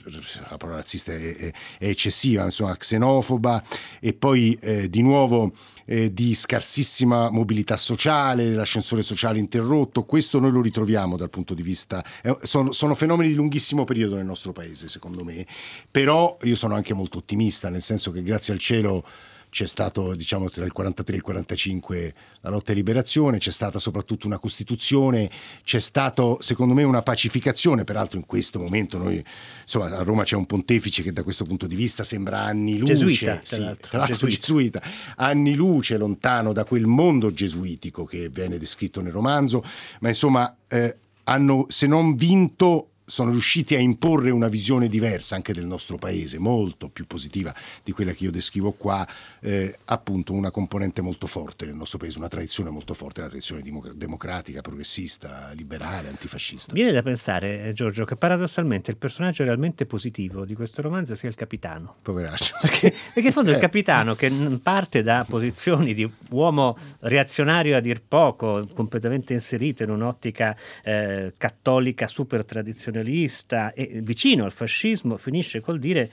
la 0.49 0.55
parola 0.55 0.77
razzista 0.77 1.11
è, 1.11 1.35
è, 1.35 1.53
è 1.79 1.87
eccessiva, 1.87 2.43
insomma 2.43 2.77
xenofoba. 2.77 3.61
E 3.99 4.13
poi 4.13 4.57
eh, 4.61 4.89
di 4.89 5.01
nuovo 5.01 5.51
eh, 5.85 6.13
di 6.13 6.33
scarsissima 6.33 7.29
mobilità 7.29 7.75
sociale, 7.75 8.53
l'ascensore 8.53 9.03
sociale 9.03 9.39
interrotto, 9.39 10.05
questo 10.05 10.39
noi 10.39 10.51
lo 10.51 10.61
ritroviamo 10.61 11.17
dal 11.17 11.29
punto 11.29 11.53
di 11.53 11.61
vista, 11.61 12.01
eh, 12.23 12.37
sono, 12.43 12.71
sono 12.71 12.95
fenomeni 12.95 13.29
di 13.29 13.35
lunghissimo 13.35 13.83
periodo 13.83 14.15
nel 14.15 14.25
nostro 14.25 14.53
paese 14.53 14.87
secondo 14.87 15.25
me, 15.25 15.45
però 15.89 16.37
io 16.43 16.55
sono 16.55 16.75
anche 16.75 16.93
molto 16.93 17.17
ottimista, 17.17 17.69
nel 17.69 17.81
senso 17.81 18.11
che 18.11 18.23
grazie 18.23 18.53
al 18.53 18.59
cielo 18.59 19.03
c'è 19.51 19.65
stato 19.65 20.15
diciamo 20.15 20.49
tra 20.49 20.63
il 20.63 20.71
43 20.71 21.13
e 21.13 21.17
il 21.17 21.23
45 21.23 22.13
la 22.39 22.49
lotta 22.49 22.71
e 22.71 22.75
liberazione, 22.75 23.37
c'è 23.37 23.51
stata 23.51 23.79
soprattutto 23.79 24.25
una 24.25 24.39
Costituzione, 24.39 25.29
c'è 25.65 25.79
stato 25.79 26.37
secondo 26.39 26.73
me 26.73 26.83
una 26.83 27.01
pacificazione, 27.01 27.83
peraltro 27.83 28.17
in 28.17 28.25
questo 28.25 28.59
momento 28.59 28.97
noi 28.97 29.21
insomma 29.61 29.97
a 29.97 30.03
Roma 30.03 30.23
c'è 30.23 30.37
un 30.37 30.45
pontefice 30.45 31.03
che 31.03 31.11
da 31.11 31.23
questo 31.23 31.43
punto 31.43 31.67
di 31.67 31.75
vista 31.75 32.03
sembra 32.03 32.39
anni 32.39 32.77
luce, 32.77 32.93
gesuita, 32.93 33.41
sì, 33.43 33.55
tra 33.55 33.65
l'altro, 33.65 33.87
tra 33.89 33.97
l'altro 33.99 34.27
gesuita. 34.27 34.79
gesuita, 34.79 35.13
anni 35.17 35.53
luce 35.53 35.97
lontano 35.97 36.53
da 36.53 36.63
quel 36.63 36.85
mondo 36.85 37.33
gesuitico 37.33 38.05
che 38.05 38.29
viene 38.29 38.57
descritto 38.57 39.01
nel 39.01 39.11
romanzo, 39.11 39.61
ma 39.99 40.07
insomma 40.07 40.55
eh, 40.69 40.95
hanno 41.25 41.65
se 41.67 41.87
non 41.87 42.15
vinto 42.15 42.90
sono 43.12 43.32
riusciti 43.32 43.76
a 43.76 43.80
imporre 43.80 44.30
una 44.30 44.47
visione 44.47 44.88
diversa 44.88 45.36
anche 45.36 45.52
del 45.52 45.65
nostro 45.65 45.97
paese, 45.97 46.39
molto 46.39 46.88
più 46.88 47.06
positiva 47.06 47.54
di 47.84 47.91
quella 47.91 48.13
che 48.13 48.24
io 48.24 48.32
descrivo 48.32 48.71
qua, 48.71 49.06
eh, 49.41 49.78
appunto 49.86 50.32
una 50.32 50.50
componente 50.50 51.02
molto 51.02 51.28
forte 51.28 51.65
nel 51.65 51.76
nostro 51.76 51.97
paese, 51.97 52.19
una 52.19 52.30
tradizione 52.30 52.69
molto 52.69 52.93
forte, 52.93 53.19
la 53.19 53.28
tradizione 53.28 53.63
democratica, 53.95 54.62
progressista, 54.62 55.52
liberale, 55.56 56.08
antifascista. 56.08 56.71
Viene 56.71 56.93
da 56.93 57.02
pensare, 57.02 57.65
eh, 57.65 57.74
Giorgio, 57.74 58.06
che 58.06 58.15
paradossalmente 58.15 58.91
il 58.91 58.97
personaggio 58.97 59.43
realmente 59.43 59.86
positivo 59.86 60.45
di 60.45 60.56
questo 60.56 60.82
romanzo 60.82 61.13
sia 61.13 61.28
il 61.28 61.36
capitano. 61.36 61.95
Poveraccio. 62.02 62.56
Perché, 62.62 62.93
perché 63.13 63.28
in 63.28 63.34
fondo 63.34 63.50
il 63.50 63.58
eh. 63.58 63.60
capitano 63.60 64.15
che 64.15 64.30
parte 64.63 65.04
da 65.04 65.26
posizioni 65.28 65.93
di 65.93 66.10
uomo 66.30 66.78
reazionario 67.00 67.76
a 67.76 67.82
dir 67.82 68.02
poco, 68.02 68.65
completamente 68.74 69.34
inserito 69.34 69.84
in 69.84 69.89
un'ottica 69.89 70.56
eh, 70.84 71.34
cattolica 71.38 72.08
super 72.08 72.45
tradizionale, 72.45 73.00
nazionalista 73.01 73.73
e 73.73 73.99
vicino 74.01 74.45
al 74.45 74.51
fascismo 74.51 75.17
finisce 75.17 75.59
col 75.59 75.79
dire, 75.79 76.09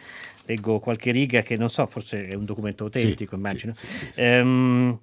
leggo 0.47 0.79
qualche 0.81 1.11
riga 1.11 1.43
che 1.43 1.57
non 1.57 1.71
so, 1.71 1.87
forse 1.87 2.27
è 2.27 2.35
un 2.35 2.45
documento 2.45 2.85
autentico, 2.85 3.31
sì, 3.31 3.37
immagino. 3.37 3.75
Sì, 3.75 3.87
sì, 3.87 4.21
ehm, 4.21 4.99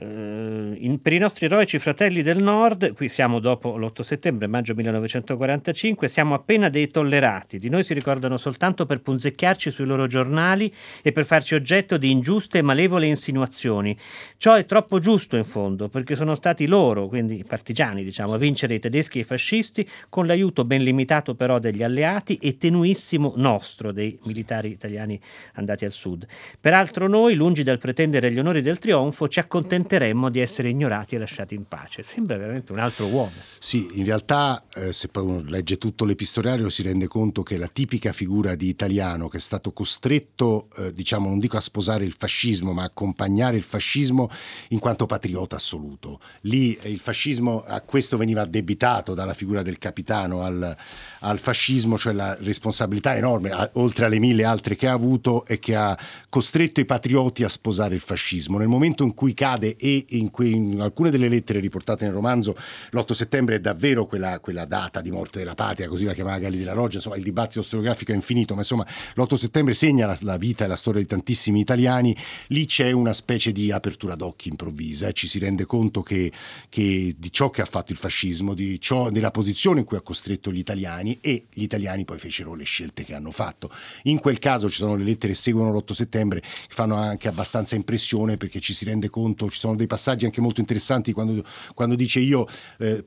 in, 0.00 1.00
per 1.02 1.12
i 1.12 1.18
nostri 1.18 1.46
eroici 1.46 1.78
fratelli 1.80 2.22
del 2.22 2.40
nord, 2.40 2.94
qui 2.94 3.08
siamo 3.08 3.40
dopo 3.40 3.76
l'8 3.76 4.02
settembre, 4.02 4.46
maggio 4.46 4.74
1945, 4.74 6.06
siamo 6.06 6.34
appena 6.34 6.68
dei 6.68 6.86
tollerati. 6.86 7.58
Di 7.58 7.68
noi 7.68 7.82
si 7.82 7.94
ricordano 7.94 8.36
soltanto 8.36 8.86
per 8.86 9.00
punzecchiarci 9.00 9.72
sui 9.72 9.86
loro 9.86 10.06
giornali 10.06 10.72
e 11.02 11.10
per 11.10 11.24
farci 11.24 11.56
oggetto 11.56 11.96
di 11.96 12.12
ingiuste 12.12 12.58
e 12.58 12.62
malevole 12.62 13.06
insinuazioni. 13.06 13.96
Ciò 14.36 14.54
è 14.54 14.64
troppo 14.66 15.00
giusto 15.00 15.36
in 15.36 15.44
fondo, 15.44 15.88
perché 15.88 16.14
sono 16.14 16.36
stati 16.36 16.66
loro, 16.66 17.08
quindi 17.08 17.40
i 17.40 17.44
partigiani, 17.44 18.04
diciamo, 18.04 18.34
a 18.34 18.38
vincere 18.38 18.74
i 18.74 18.78
tedeschi 18.78 19.18
e 19.18 19.22
i 19.22 19.24
fascisti, 19.24 19.88
con 20.08 20.26
l'aiuto 20.26 20.64
ben 20.64 20.82
limitato 20.82 21.34
però 21.34 21.58
degli 21.58 21.82
alleati 21.82 22.36
e 22.36 22.56
tenuissimo 22.56 23.32
nostro, 23.36 23.90
dei 23.90 24.16
militari 24.26 24.70
italiani 24.70 25.18
andati 25.54 25.84
al 25.84 25.92
sud. 25.92 26.24
Peraltro 26.60 27.08
noi, 27.08 27.34
lungi 27.34 27.64
dal 27.64 27.78
pretendere 27.78 28.30
gli 28.30 28.38
onori 28.38 28.62
del 28.62 28.78
trionfo, 28.78 29.26
ci 29.26 29.40
accontentiamo 29.40 29.86
lamenteremmo 29.88 30.28
di 30.28 30.40
essere 30.40 30.68
ignorati 30.68 31.14
e 31.14 31.18
lasciati 31.18 31.54
in 31.54 31.66
pace. 31.66 32.02
Sembra 32.02 32.36
veramente 32.36 32.72
un 32.72 32.78
altro 32.78 33.06
uomo. 33.06 33.32
Sì, 33.58 33.88
in 33.94 34.04
realtà 34.04 34.62
eh, 34.74 34.92
se 34.92 35.08
poi 35.08 35.24
uno 35.24 35.42
legge 35.46 35.78
tutto 35.78 36.04
l'epistolario 36.04 36.68
si 36.68 36.82
rende 36.82 37.06
conto 37.06 37.42
che 37.42 37.56
la 37.56 37.66
tipica 37.66 38.12
figura 38.12 38.54
di 38.54 38.68
italiano 38.68 39.28
che 39.28 39.38
è 39.38 39.40
stato 39.40 39.72
costretto, 39.72 40.68
eh, 40.76 40.92
diciamo, 40.92 41.28
non 41.28 41.38
dico 41.38 41.56
a 41.56 41.60
sposare 41.60 42.04
il 42.04 42.14
fascismo, 42.16 42.72
ma 42.72 42.82
a 42.82 42.86
accompagnare 42.86 43.56
il 43.56 43.62
fascismo 43.62 44.28
in 44.68 44.78
quanto 44.78 45.06
patriota 45.06 45.56
assoluto. 45.56 46.20
Lì 46.42 46.74
eh, 46.74 46.90
il 46.90 47.00
fascismo 47.00 47.64
a 47.66 47.80
questo 47.80 48.16
veniva 48.16 48.42
addebitato 48.42 49.14
dalla 49.14 49.34
figura 49.34 49.62
del 49.62 49.78
capitano 49.78 50.42
al, 50.42 50.76
al 51.20 51.38
fascismo, 51.38 51.96
cioè 51.96 52.12
la 52.12 52.36
responsabilità 52.40 53.16
enorme, 53.16 53.50
a, 53.50 53.70
oltre 53.74 54.04
alle 54.04 54.18
mille 54.18 54.44
altre 54.44 54.76
che 54.76 54.86
ha 54.86 54.92
avuto 54.92 55.46
e 55.46 55.58
che 55.58 55.74
ha 55.74 55.98
costretto 56.28 56.80
i 56.80 56.84
patrioti 56.84 57.42
a 57.42 57.48
sposare 57.48 57.94
il 57.94 58.00
fascismo. 58.00 58.58
Nel 58.58 58.68
momento 58.68 59.04
in 59.04 59.14
cui 59.14 59.34
cade 59.34 59.76
e 59.78 60.04
in, 60.10 60.30
que, 60.30 60.48
in 60.48 60.80
alcune 60.80 61.10
delle 61.10 61.28
lettere 61.28 61.60
riportate 61.60 62.04
nel 62.04 62.14
romanzo 62.14 62.54
l'8 62.90 63.12
settembre 63.12 63.56
è 63.56 63.60
davvero 63.60 64.06
quella, 64.06 64.40
quella, 64.40 64.64
data 64.64 65.00
di 65.00 65.10
morte 65.10 65.38
della 65.38 65.54
patria, 65.54 65.88
così 65.88 66.04
la 66.04 66.12
chiamava 66.12 66.38
Galli 66.38 66.58
della 66.58 66.72
Roggia, 66.72 66.96
insomma 66.96 67.16
il 67.16 67.22
dibattito 67.22 67.62
storiografico 67.62 68.12
è 68.12 68.14
infinito, 68.14 68.54
ma 68.54 68.60
insomma 68.60 68.86
l'8 69.14 69.34
settembre 69.34 69.74
segna 69.74 70.06
la, 70.06 70.16
la, 70.20 70.36
vita 70.36 70.64
e 70.64 70.68
la 70.68 70.76
storia 70.76 71.00
di 71.00 71.06
tantissimi 71.06 71.60
italiani, 71.60 72.16
lì 72.48 72.66
c'è 72.66 72.90
una 72.90 73.12
specie 73.12 73.52
di 73.52 73.70
apertura 73.72 74.14
d'occhi 74.14 74.48
improvvisa, 74.48 75.08
eh? 75.08 75.12
ci 75.12 75.26
si 75.26 75.38
rende 75.38 75.64
conto 75.64 76.02
che, 76.02 76.30
che, 76.68 77.14
di 77.16 77.32
ciò 77.32 77.50
che 77.50 77.62
ha 77.62 77.66
fatto 77.66 77.92
il 77.92 77.98
fascismo, 77.98 78.54
ciò, 78.78 79.10
della 79.10 79.30
posizione 79.30 79.80
in 79.80 79.86
cui 79.86 79.96
ha 79.96 80.00
costretto 80.00 80.52
gli 80.52 80.58
italiani 80.58 81.18
e 81.20 81.46
gli 81.52 81.62
italiani 81.62 82.04
poi 82.04 82.18
fecero 82.18 82.54
le 82.54 82.64
scelte 82.64 83.04
che 83.04 83.14
hanno 83.14 83.30
fatto. 83.30 83.70
In 84.04 84.18
quel 84.18 84.38
caso 84.38 84.68
ci 84.68 84.76
sono 84.76 84.96
le 84.96 85.04
lettere 85.04 85.32
che 85.32 85.38
seguono 85.38 85.72
l'8 85.72 85.92
settembre 85.92 86.40
che 86.40 86.48
fanno 86.68 86.96
anche 86.96 87.28
abbastanza 87.28 87.76
impressione 87.76 88.36
perché 88.36 88.60
ci 88.60 88.72
si 88.72 88.84
rende 88.84 89.08
conto, 89.08 89.50
ci 89.50 89.58
sono 89.58 89.67
dei 89.76 89.86
passaggi 89.86 90.24
anche 90.24 90.40
molto 90.40 90.60
interessanti 90.60 91.12
quando, 91.12 91.42
quando 91.74 91.94
dice 91.94 92.20
io 92.20 92.46
eh, 92.78 93.04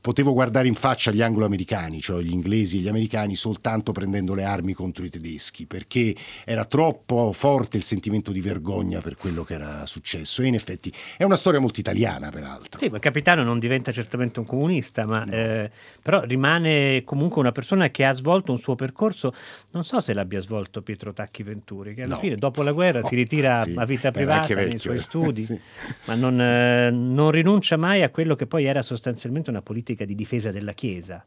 potevo 0.00 0.32
guardare 0.32 0.68
in 0.68 0.74
faccia 0.74 1.10
gli 1.10 1.22
anglo-americani, 1.22 2.00
cioè 2.00 2.22
gli 2.22 2.32
inglesi 2.32 2.78
e 2.78 2.80
gli 2.80 2.88
americani, 2.88 3.36
soltanto 3.36 3.92
prendendo 3.92 4.34
le 4.34 4.44
armi 4.44 4.72
contro 4.72 5.04
i 5.04 5.10
tedeschi, 5.10 5.66
perché 5.66 6.14
era 6.44 6.64
troppo 6.64 7.32
forte 7.32 7.76
il 7.76 7.82
sentimento 7.82 8.32
di 8.32 8.40
vergogna 8.40 9.00
per 9.00 9.16
quello 9.16 9.44
che 9.44 9.54
era 9.54 9.86
successo. 9.86 10.42
E 10.42 10.46
in 10.46 10.54
effetti 10.54 10.92
è 11.16 11.24
una 11.24 11.36
storia 11.36 11.60
molto 11.60 11.80
italiana, 11.80 12.30
peraltro. 12.30 12.78
Sì, 12.80 12.88
ma 12.88 12.98
Capitano 12.98 13.42
non 13.42 13.58
diventa 13.58 13.92
certamente 13.92 14.38
un 14.40 14.46
comunista, 14.46 15.06
ma 15.06 15.24
no. 15.24 15.32
eh, 15.32 15.70
però 16.02 16.22
rimane 16.22 17.02
comunque 17.04 17.40
una 17.40 17.52
persona 17.52 17.90
che 17.90 18.04
ha 18.04 18.12
svolto 18.12 18.52
un 18.52 18.58
suo 18.58 18.74
percorso, 18.74 19.34
non 19.70 19.84
so 19.84 20.00
se 20.00 20.12
l'abbia 20.12 20.40
svolto 20.40 20.82
Pietro 20.82 21.12
Tacchi 21.12 21.42
Venturi, 21.42 21.94
che 21.94 22.02
alla 22.02 22.14
no. 22.14 22.20
fine 22.20 22.36
dopo 22.36 22.62
la 22.62 22.72
guerra 22.72 23.00
no. 23.00 23.06
si 23.06 23.14
ritira 23.16 23.62
sì, 23.62 23.74
a 23.76 23.84
vita 23.84 24.10
privata 24.10 24.54
nei 24.54 24.78
suoi 24.78 25.00
studi. 25.00 25.42
sì 25.44 25.60
ma 26.06 26.14
non, 26.14 26.40
eh, 26.40 26.90
non 26.90 27.30
rinuncia 27.30 27.76
mai 27.76 28.02
a 28.02 28.10
quello 28.10 28.34
che 28.34 28.46
poi 28.46 28.64
era 28.64 28.82
sostanzialmente 28.82 29.50
una 29.50 29.62
politica 29.62 30.04
di 30.04 30.14
difesa 30.14 30.50
della 30.50 30.72
Chiesa. 30.72 31.24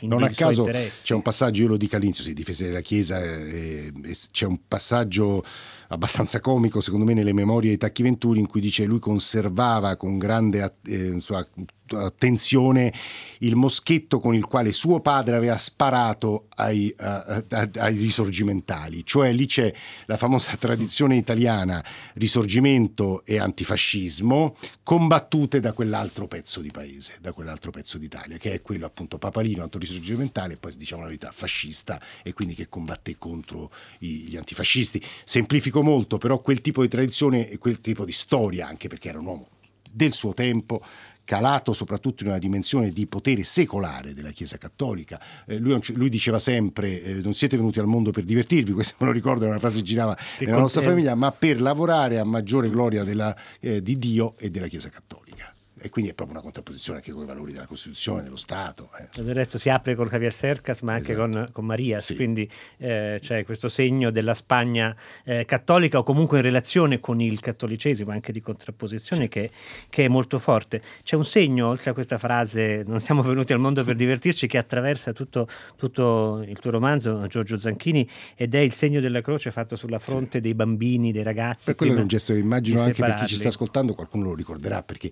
Non 0.00 0.22
a 0.24 0.28
caso 0.30 0.64
c'è 0.64 1.14
un 1.14 1.22
passaggio, 1.22 1.62
io 1.62 1.68
lo 1.68 1.76
dico 1.76 1.94
all'inizio, 1.94 2.24
sì, 2.24 2.34
difesa 2.34 2.64
della 2.64 2.80
Chiesa, 2.80 3.22
eh, 3.22 3.92
eh, 4.02 4.16
c'è 4.32 4.46
un 4.46 4.58
passaggio 4.66 5.44
abbastanza 5.88 6.40
comico 6.40 6.80
secondo 6.80 7.04
me 7.04 7.14
nelle 7.14 7.32
memorie 7.32 7.70
di 7.70 7.76
Tacchi 7.76 8.02
Venturi 8.02 8.40
in 8.40 8.46
cui 8.46 8.60
dice 8.60 8.84
lui 8.84 8.98
conservava 8.98 9.96
con 9.96 10.18
grande 10.18 10.76
eh, 10.86 11.06
insomma, 11.06 11.46
attenzione 11.88 12.92
il 13.38 13.56
moschetto 13.56 14.20
con 14.20 14.34
il 14.34 14.44
quale 14.44 14.72
suo 14.72 15.00
padre 15.00 15.36
aveva 15.36 15.56
sparato 15.58 16.46
ai, 16.56 16.94
uh, 16.96 17.44
ai, 17.48 17.96
risorgimentali, 17.96 19.04
cioè 19.04 19.32
lì 19.32 19.46
c'è 19.46 19.72
la 20.06 20.16
famosa 20.16 20.56
tradizione 20.56 21.16
italiana 21.16 21.84
risorgimento 22.14 23.24
e 23.24 23.38
antifascismo 23.38 24.54
combattute 24.82 25.60
da 25.60 25.72
quell'altro 25.72 26.28
pezzo 26.28 26.60
di 26.60 26.70
paese, 26.70 27.18
da 27.20 27.32
quell'altro 27.32 27.70
pezzo 27.70 27.98
d'Italia, 27.98 28.36
che 28.36 28.52
è 28.52 28.62
quello 28.62 28.86
appunto 28.86 29.18
papalino, 29.18 29.62
antorisorgimentale 29.62 30.54
e 30.54 30.56
poi 30.56 30.76
diciamo 30.76 31.02
la 31.02 31.08
verità 31.08 31.30
fascista 31.32 32.00
e 32.22 32.32
quindi 32.32 32.54
che 32.54 32.68
combatte 32.68 33.16
contro 33.18 33.70
gli 33.98 34.36
antifascisti. 34.36 35.02
Semplifico 35.24 35.82
molto, 35.82 36.18
però 36.18 36.40
quel 36.40 36.60
tipo 36.60 36.82
di 36.82 36.88
tradizione 36.88 37.48
e 37.48 37.58
quel 37.58 37.80
tipo 37.80 38.04
di 38.04 38.12
storia, 38.12 38.68
anche 38.68 38.88
perché 38.88 39.08
era 39.08 39.18
un 39.18 39.26
uomo 39.26 39.48
del 39.92 40.12
suo 40.12 40.34
tempo, 40.34 40.82
calato 41.24 41.72
soprattutto 41.72 42.24
in 42.24 42.30
una 42.30 42.38
dimensione 42.38 42.90
di 42.90 43.06
potere 43.06 43.42
secolare 43.42 44.14
della 44.14 44.30
Chiesa 44.30 44.58
Cattolica. 44.58 45.20
Eh, 45.46 45.58
lui, 45.58 45.80
lui, 45.94 46.08
diceva 46.08 46.38
sempre 46.38 47.02
eh, 47.02 47.14
non 47.14 47.34
siete 47.34 47.56
venuti 47.56 47.78
al 47.78 47.86
mondo 47.86 48.10
per 48.10 48.24
divertirvi, 48.24 48.72
questo 48.72 48.96
me 48.98 49.06
lo 49.06 49.12
ricordo, 49.12 49.44
è 49.44 49.48
una 49.48 49.58
frase 49.58 49.78
che 49.78 49.84
girava 49.84 50.16
nella 50.40 50.58
nostra 50.58 50.82
famiglia, 50.82 51.14
ma 51.14 51.30
per 51.32 51.60
lavorare 51.60 52.18
a 52.18 52.24
maggiore 52.24 52.70
gloria 52.70 53.04
della, 53.04 53.36
eh, 53.60 53.82
di 53.82 53.98
Dio 53.98 54.34
e 54.38 54.50
della 54.50 54.66
Chiesa 54.66 54.88
Cattolica 54.88 55.51
e 55.82 55.88
quindi 55.88 56.12
è 56.12 56.14
proprio 56.14 56.36
una 56.36 56.44
contrapposizione 56.44 56.98
anche 56.98 57.10
con 57.10 57.24
i 57.24 57.26
valori 57.26 57.52
della 57.52 57.66
Costituzione, 57.66 58.22
dello 58.22 58.36
Stato. 58.36 58.90
Eh. 59.00 59.22
Del 59.22 59.34
resto 59.34 59.58
si 59.58 59.68
apre 59.68 59.96
con 59.96 60.06
Javier 60.06 60.32
Cercas 60.32 60.82
ma 60.82 60.92
anche 60.92 61.12
esatto. 61.12 61.30
con, 61.30 61.48
con 61.50 61.64
Marias, 61.64 62.04
sì. 62.04 62.14
quindi 62.14 62.48
eh, 62.78 63.18
c'è 63.20 63.44
questo 63.44 63.68
segno 63.68 64.12
della 64.12 64.34
Spagna 64.34 64.94
eh, 65.24 65.44
cattolica 65.44 65.98
o 65.98 66.04
comunque 66.04 66.38
in 66.38 66.44
relazione 66.44 67.00
con 67.00 67.20
il 67.20 67.40
cattolicesimo, 67.40 68.12
anche 68.12 68.30
di 68.30 68.40
contrapposizione 68.40 69.24
sì. 69.24 69.28
che, 69.28 69.50
che, 69.90 70.04
è 70.04 70.08
molto 70.08 70.38
forte. 70.38 70.80
C'è 71.02 71.16
un 71.16 71.24
segno, 71.24 71.68
oltre 71.68 71.90
a 71.90 71.94
questa 71.94 72.16
frase, 72.16 72.84
non 72.86 73.00
siamo 73.00 73.22
venuti 73.22 73.52
al 73.52 73.58
mondo 73.58 73.82
per 73.82 73.96
divertirci, 73.96 74.46
che 74.46 74.58
attraversa 74.58 75.12
tutto, 75.12 75.48
tutto 75.74 76.44
il 76.46 76.60
tuo 76.60 76.70
romanzo, 76.70 77.26
Giorgio 77.26 77.58
Zanchini, 77.58 78.08
ed 78.36 78.54
è 78.54 78.60
il 78.60 78.72
segno 78.72 79.00
della 79.00 79.20
croce 79.20 79.50
fatto 79.50 79.74
sulla 79.74 79.98
fronte 79.98 80.38
sì. 80.38 80.40
dei 80.40 80.54
bambini, 80.54 81.10
dei 81.10 81.24
ragazzi. 81.24 81.70
E 81.70 81.74
quello 81.74 81.96
è 81.96 82.00
un 82.00 82.06
gesto 82.06 82.32
che 82.32 82.38
immagino 82.38 82.82
anche 82.82 83.02
per 83.02 83.14
chi 83.14 83.26
ci 83.26 83.34
sta 83.34 83.48
ascoltando, 83.48 83.94
qualcuno 83.94 84.26
lo 84.26 84.34
ricorderà, 84.36 84.84
perché 84.84 85.10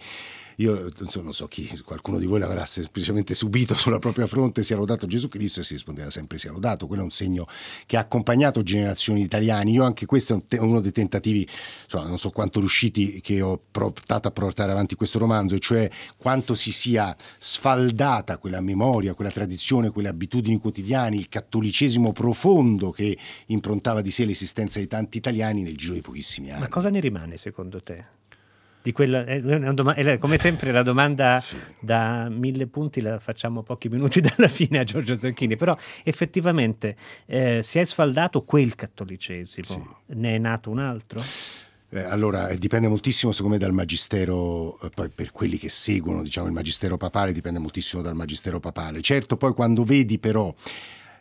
io 0.61 0.91
non 1.23 1.33
so 1.33 1.47
chi, 1.47 1.69
qualcuno 1.85 2.19
di 2.19 2.27
voi 2.27 2.39
l'avrà 2.39 2.67
semplicemente 2.67 3.35
subito 3.35 3.75
sulla 3.75 3.99
propria 3.99 4.27
fronte, 4.27 4.63
sia 4.63 4.77
lodato 4.77 5.07
Gesù 5.07 5.29
Cristo 5.29 5.61
e 5.61 5.63
si 5.63 5.73
rispondeva 5.73 6.11
sempre 6.11 6.37
sia 6.37 6.53
lodato. 6.53 6.87
Quello 6.87 7.01
è 7.01 7.05
un 7.05 7.11
segno 7.11 7.47
che 7.87 7.97
ha 7.97 8.01
accompagnato 8.01 8.63
generazioni 8.63 9.21
di 9.21 9.25
italiani. 9.25 9.73
Io 9.73 9.85
anche 9.85 10.05
questo 10.05 10.35
è 10.35 10.37
un 10.37 10.47
te- 10.47 10.59
uno 10.59 10.81
dei 10.81 10.93
tentativi, 10.93 11.49
insomma, 11.85 12.07
non 12.07 12.19
so 12.19 12.31
quanto 12.31 12.61
riusciti 12.61 13.23
che 13.23 13.41
ho 13.41 13.59
provato 13.71 14.29
a 14.29 14.31
portare 14.31 14.73
avanti 14.73 14.97
questo 14.97 15.19
romanzo, 15.19 15.59
cioè 15.59 15.91
quanto 16.19 16.55
si 16.55 16.73
sia 16.73 17.17
sfaldata 17.39 18.37
quella 18.37 18.61
memoria, 18.61 19.15
quella 19.15 19.31
tradizione, 19.31 19.89
quelle 19.89 20.09
abitudini 20.09 20.59
quotidiane, 20.59 21.17
il 21.17 21.31
cattolicesimo 21.31 22.13
profondo 22.13 22.91
che 22.91 23.17
improntava 23.47 24.03
di 24.03 24.11
sé 24.11 24.27
l'esistenza 24.27 24.79
di 24.79 24.87
tanti 24.87 25.17
italiani 25.17 25.63
nel 25.63 25.77
giro 25.77 25.95
di 25.95 26.03
pochissimi 26.03 26.51
anni. 26.51 26.61
Ma 26.61 26.69
cosa 26.69 26.91
ne 26.91 27.01
rimane 27.01 27.39
secondo 27.39 27.83
te? 27.83 28.19
Di 28.83 28.93
quella, 28.93 29.25
è 29.25 29.41
doma- 29.41 29.95
è 29.95 30.19
come 30.19 30.39
sempre 30.39 30.73
la 30.73 30.83
domanda 30.83 31.41
sì. 31.45 31.57
da 31.79 32.29
mille 32.31 32.67
punti 32.67 33.01
la 33.01 33.19
facciamo 33.19 33.63
pochi 33.63 33.89
minuti 33.89 34.21
dalla 34.23 34.49
fine 34.49 34.79
a 34.79 34.85
Giorgio 34.85 35.17
Zanchini, 35.17 35.57
però 35.57 35.77
effettivamente 36.03 36.97
eh, 37.27 37.61
si 37.63 37.79
è 37.79 37.85
sfaldato 37.85 38.43
quel 38.43 38.75
cattolicesimo, 38.75 39.67
sì. 39.67 39.83
ne 40.15 40.35
è 40.35 40.39
nato 40.39 40.71
un 40.71 40.79
altro? 40.79 41.23
Eh, 41.93 42.03
allora, 42.03 42.49
eh, 42.49 42.57
dipende 42.57 42.87
moltissimo 42.87 43.33
secondo 43.33 43.57
me 43.57 43.61
dal 43.61 43.73
magistero, 43.73 44.79
eh, 44.81 44.91
poi 44.91 45.09
per 45.09 45.33
quelli 45.33 45.59
che 45.59 45.69
seguono 45.69 46.23
diciamo, 46.23 46.47
il 46.47 46.53
magistero 46.53 46.97
papale, 46.97 47.33
dipende 47.33 47.59
moltissimo 47.59 48.01
dal 48.01 48.15
magistero 48.15 48.61
papale. 48.61 49.01
Certo, 49.01 49.37
poi 49.37 49.53
quando 49.53 49.83
vedi 49.83 50.19
però 50.19 50.55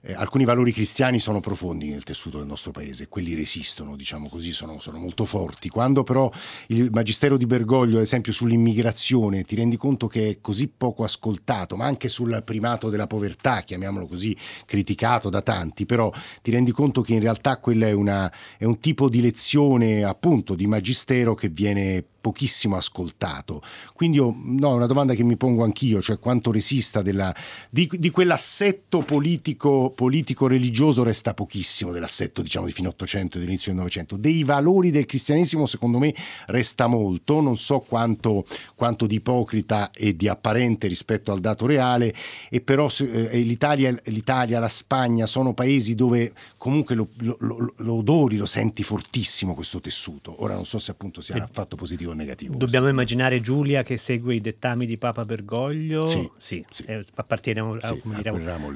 eh, 0.02 0.14
alcuni 0.14 0.46
valori 0.46 0.72
cristiani 0.72 1.20
sono 1.20 1.40
profondi 1.40 1.90
nel 1.90 2.04
tessuto 2.04 2.38
del 2.38 2.48
nostro 2.48 2.72
paese, 2.72 3.08
quelli 3.08 3.36
resistono, 3.36 3.96
diciamo 3.96 4.30
così, 4.30 4.52
sono, 4.52 4.80
sono, 4.80 4.98
molto 4.98 5.26
forti. 5.26 5.70
Quando 5.70 6.04
però 6.04 6.32
il 6.68 6.90
magistero 6.92 7.38
di 7.38 7.46
Bergoglio, 7.46 7.98
ad 7.98 8.04
esempio 8.04 8.32
sull'immigrazione, 8.32 9.44
ti 9.44 9.56
rendi 9.56 9.78
conto 9.78 10.08
che 10.08 10.30
è 10.30 10.38
così 10.42 10.68
poco 10.68 11.04
ascoltato, 11.04 11.76
ma 11.76 11.86
anche 11.86 12.10
sul 12.10 12.42
primato 12.46 12.90
della 12.90 13.08
povertà, 13.08 13.62
chiamiamolo 13.62 14.08
così, 14.08 14.36
criticato 14.66 15.30
da 15.30 15.42
tanti, 15.42 15.86
però 15.86 16.12
ti 16.42 16.52
rendi 16.52 16.72
conto 16.72 17.02
che 17.02 17.14
in 17.14 17.20
realtà 17.20 17.58
quella 17.58 17.88
è, 17.88 17.92
una, 17.92 18.32
è 18.58 18.66
un 18.66 18.80
tipo 18.80 19.10
di 19.10 19.22
lezione 19.22 20.04
appunto 20.04 20.56
di 20.56 20.68
magistero 20.68 21.34
che 21.34 21.50
viene 21.50 22.04
pochissimo 22.20 22.76
ascoltato. 22.76 23.62
Quindi 23.94 24.18
io, 24.18 24.34
no, 24.36 24.72
è 24.72 24.76
una 24.76 24.86
domanda 24.86 25.14
che 25.14 25.24
mi 25.24 25.38
pongo 25.38 25.64
anch'io, 25.64 26.02
cioè 26.02 26.20
quanto 26.20 26.52
resista 26.52 27.02
della, 27.02 27.34
di, 27.70 27.90
di, 27.98 28.10
quell'assetto 28.10 29.02
politico, 29.02 29.92
politico, 29.92 30.48
religioso 30.48 31.04
resta 31.04 31.34
pochissimo 31.34 31.92
dell'assetto 31.92 32.42
diciamo 32.42 32.66
di 32.66 32.72
fine 32.72 32.90
800 32.90 33.38
e 33.38 33.40
dell'inizio 33.40 33.72
del 33.72 33.80
Novecento. 33.80 34.18
Dei 34.18 34.44
valori 34.44 34.92
del 34.92 35.06
cristianesimo 35.06 35.66
secondo 35.66 36.00
me 36.00 36.14
resta 36.48 36.88
molto, 36.88 37.42
non 37.42 37.58
so 37.58 37.80
quanto, 37.80 38.46
quanto 38.76 39.06
di 39.06 39.16
ipocrita 39.16 39.92
e 39.92 40.16
di 40.16 40.28
apparente 40.28 40.88
rispetto 40.88 41.32
al 41.32 41.40
dato 41.40 41.66
reale, 41.66 42.14
e 42.50 42.62
però 42.62 42.90
eh, 43.00 43.40
l'Italia, 43.40 43.96
l'Italia, 44.06 44.60
la 44.60 44.68
Spagna 44.68 45.26
sono 45.26 45.54
paesi 45.54 45.96
dove 45.96 46.34
comunque 46.58 46.96
lo, 46.96 47.10
lo, 47.20 47.38
lo, 47.40 47.74
lo 47.76 47.94
odori, 47.94 48.38
lo 48.38 48.46
senti 48.46 48.84
fortissimo 48.84 49.54
questo 49.54 49.80
tessuto. 49.80 50.36
Ora 50.44 50.56
non 50.56 50.66
so 50.66 50.80
se 50.80 50.92
appunto 50.92 51.22
sia 51.22 51.44
affatto 51.44 51.76
positivo 51.76 52.09
o 52.10 52.14
negativo. 52.14 52.56
Dobbiamo 52.56 52.88
immaginare 52.88 53.42
Giulia 53.42 53.84
che 53.84 53.98
segue 53.98 54.36
i 54.36 54.42
dettami 54.42 54.86
di 54.86 54.98
Papa 54.98 55.26
Bergoglio, 55.26 56.08
sì, 56.08 56.30
sì, 56.38 56.66
sì. 56.70 56.84
Eh, 56.84 57.06
appartiene 57.16 57.60
a, 57.60 57.64
un, 57.64 57.80
sì, 57.82 58.02
dire, 58.04 58.30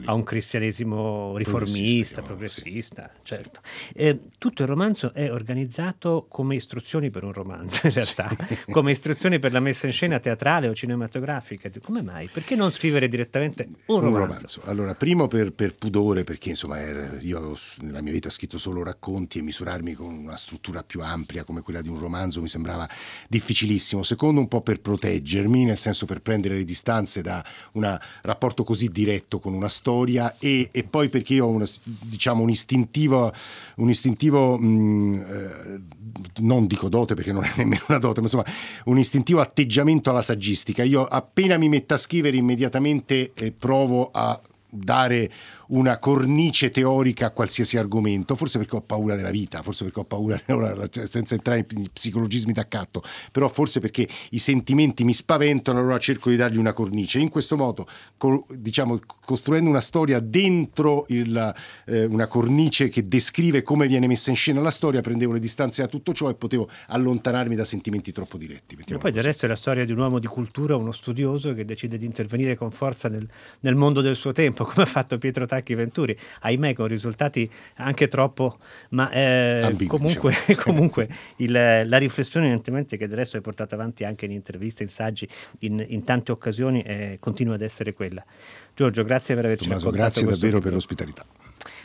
a, 0.06 0.14
un 0.14 0.24
cristianesimo 0.24 1.38
riformista, 1.38 2.22
progressista, 2.22 3.10
certo. 3.24 3.62
Eh, 3.94 4.30
tutto 4.38 4.64
il 4.64 4.68
romanzo 4.68 5.14
è 5.14 5.32
organizzato 5.32 6.26
come 6.30 6.56
istruzioni 6.56 7.10
per 7.10 7.24
un 7.24 7.34
romanzo, 7.34 7.88
in 7.88 7.94
realtà, 7.94 8.36
come 8.72 8.92
istruzioni 8.92 9.40
per 9.40 9.52
la 9.52 9.60
messa 9.60 9.86
in 9.86 9.94
scena 9.94 10.20
teatrale 10.20 10.68
o 10.68 10.74
cinematografica. 10.74 11.70
Come 11.82 12.02
mai? 12.02 12.28
Perché 12.28 12.56
non 12.56 12.72
scrivere 12.72 13.08
direttamente 13.08 13.68
un 13.86 14.00
romanzo? 14.00 14.08
Un 14.08 14.18
romanzo. 14.18 14.62
Allora, 14.66 14.96
primo 14.96 15.28
per, 15.28 15.54
per 15.54 15.76
pudore, 15.76 16.24
perché 16.24 16.50
insomma 16.50 16.80
io 16.80 17.38
avevo, 17.38 17.58
nella 17.82 18.02
mia 18.02 18.12
vita 18.12 18.30
scritto 18.30 18.58
solo 18.58 18.84
racconti 18.84 19.40
e 19.40 19.42
misurarmi 19.42 19.94
con 19.94 20.14
una 20.14 20.38
struttura 20.38 20.84
più 20.84 21.02
amplia 21.02 21.44
come 21.44 21.62
quella 21.62 21.82
di 21.82 21.90
un 21.90 22.00
romanzo 22.00 22.42
mi 22.42 22.48
sembrava 22.48 22.88
difficilissimo. 23.28 24.04
Secondo, 24.04 24.40
un 24.40 24.48
po' 24.48 24.62
per 24.62 24.80
proteggermi, 24.80 25.66
nel 25.66 25.78
senso 25.78 26.06
per 26.06 26.22
prendere 26.22 26.56
le 26.56 26.66
distanze 26.66 27.22
da 27.22 27.44
un 27.74 27.98
rapporto 28.22 28.64
così 28.64 28.90
diretto 28.90 29.40
con 29.40 29.54
una 29.54 29.70
storia 29.70 30.36
e, 30.40 30.70
e 30.72 30.84
poi 30.84 31.10
perché 31.10 31.36
io 31.36 31.46
ho 31.46 31.50
una, 31.50 31.66
diciamo, 31.84 32.44
un 32.44 32.50
istintivo, 32.50 33.34
un 33.76 33.90
istintivo 33.90 34.58
mh, 34.58 35.26
eh, 35.28 35.82
non 36.42 36.68
dico 36.68 36.90
dote 36.90 37.16
perché 37.16 37.32
non 37.32 37.44
è 37.44 37.52
nemmeno 37.58 37.84
una 37.88 37.98
dote, 37.98 38.20
ma 38.20 38.26
insomma 38.26 38.46
un 38.86 38.98
istintivo 38.98 39.42
atteggiamento 39.42 40.10
alla 40.10 40.22
saggistica. 40.22 40.84
Io 40.84 41.06
appena 41.06 41.58
mi 41.58 41.70
metto 41.70 41.94
a 41.94 41.98
scrivere 41.98 42.38
immediatamente 42.38 43.32
eh, 43.34 43.52
provo 43.52 44.10
a 44.12 44.40
dare 44.74 45.32
una 45.68 45.98
cornice 46.00 46.72
teorica 46.72 47.28
a 47.28 47.32
qualsiasi 47.32 47.78
argomento, 47.78 48.36
forse 48.36 48.58
perché 48.58 48.76
ho 48.76 48.82
paura 48.82 49.16
della 49.16 49.32
vita, 49.32 49.62
forse 49.62 49.86
perché 49.86 50.00
ho 50.00 50.06
paura, 50.06 50.40
cioè, 50.90 51.06
senza 51.06 51.36
entrare 51.36 51.66
in 51.72 51.88
psicologismi 51.92 52.54
d'accatto, 52.54 53.02
però 53.32 53.48
forse 53.48 53.80
perché 53.80 54.08
i 54.32 54.40
sentimenti 54.40 55.04
mi 55.04 55.14
spaventano, 55.14 55.80
allora 55.80 55.98
cerco 55.98 56.30
di 56.30 56.36
dargli 56.36 56.58
una 56.58 56.74
cornice. 56.74 57.20
In 57.20 57.30
questo 57.30 57.56
modo, 57.56 57.88
diciamo, 58.50 59.00
costruendo 59.26 59.70
una 59.70 59.82
storia 59.82 60.20
dentro 60.20 61.06
il, 61.10 61.54
eh, 61.86 62.06
una 62.06 62.28
cornice 62.28 62.90
che 62.90 63.08
descrive 63.08 63.62
come 63.64 63.88
viene 63.88 64.08
messa 64.08 64.30
in 64.30 64.36
scena 64.36 64.62
la 64.62 64.72
storia, 64.72 65.02
prendevo 65.02 65.34
le 65.34 65.40
distanze 65.40 65.82
da 65.82 65.88
tutto 65.88 66.14
ciò 66.14 66.30
e 66.30 66.36
potevo 66.36 66.70
allontanarmi 66.88 67.56
da 67.56 67.66
sentimenti 67.66 68.12
troppo 68.12 68.38
diretti. 68.38 68.78
E 68.88 68.98
poi 68.98 69.12
del 69.12 69.24
resto 69.24 69.46
è 69.46 69.50
la 69.50 69.56
storia 69.56 69.86
di 69.86 69.92
un 69.92 70.00
uomo 70.00 70.20
di 70.20 70.28
cultura, 70.28 70.76
uno 70.76 70.92
studioso 70.92 71.54
che 71.54 71.66
decide 71.66 71.98
di 71.98 72.06
intervenire 72.06 72.56
con 72.56 72.72
forza 72.72 73.08
nel, 73.08 73.28
nel 73.62 73.76
mondo 73.76 74.02
del 74.02 74.16
suo 74.16 74.32
tempo, 74.32 74.66
come 74.66 74.84
ha 74.84 74.88
fatto 74.88 75.18
Pietro 75.18 75.46
Tacchi 75.54 75.76
Venturi, 75.76 76.18
ahimè 76.42 76.74
con 76.74 76.88
risultati 76.88 77.50
anche 77.76 78.08
troppo, 78.08 78.58
ma 78.90 79.10
eh, 79.12 79.62
Ambigui, 79.64 79.88
comunque, 79.88 80.32
diciamo. 80.46 80.62
comunque 80.64 81.08
il, 81.38 81.52
la 81.52 81.98
riflessione 81.98 82.46
evidentemente 82.48 82.98
che 82.98 83.06
adesso 83.06 83.38
è 83.38 83.42
portata 83.42 83.76
avanti 83.76 84.04
anche 84.04 84.26
in 84.26 84.32
interviste, 84.32 84.84
in 84.84 84.90
saggi, 84.90 85.28
in, 85.60 85.84
in 85.88 86.04
tante 86.04 86.32
occasioni, 86.32 86.82
eh, 86.82 87.18
continua 87.20 87.56
ad 87.56 87.62
essere 87.62 87.94
quella. 87.94 88.24
Giorgio, 88.76 89.04
grazie 89.04 89.36
per 89.36 89.46
averci 89.46 89.68
Tommaso, 89.68 89.90
grazie 89.92 90.26
davvero 90.26 90.60
per 90.60 90.74
l'ospitalità. 90.74 91.24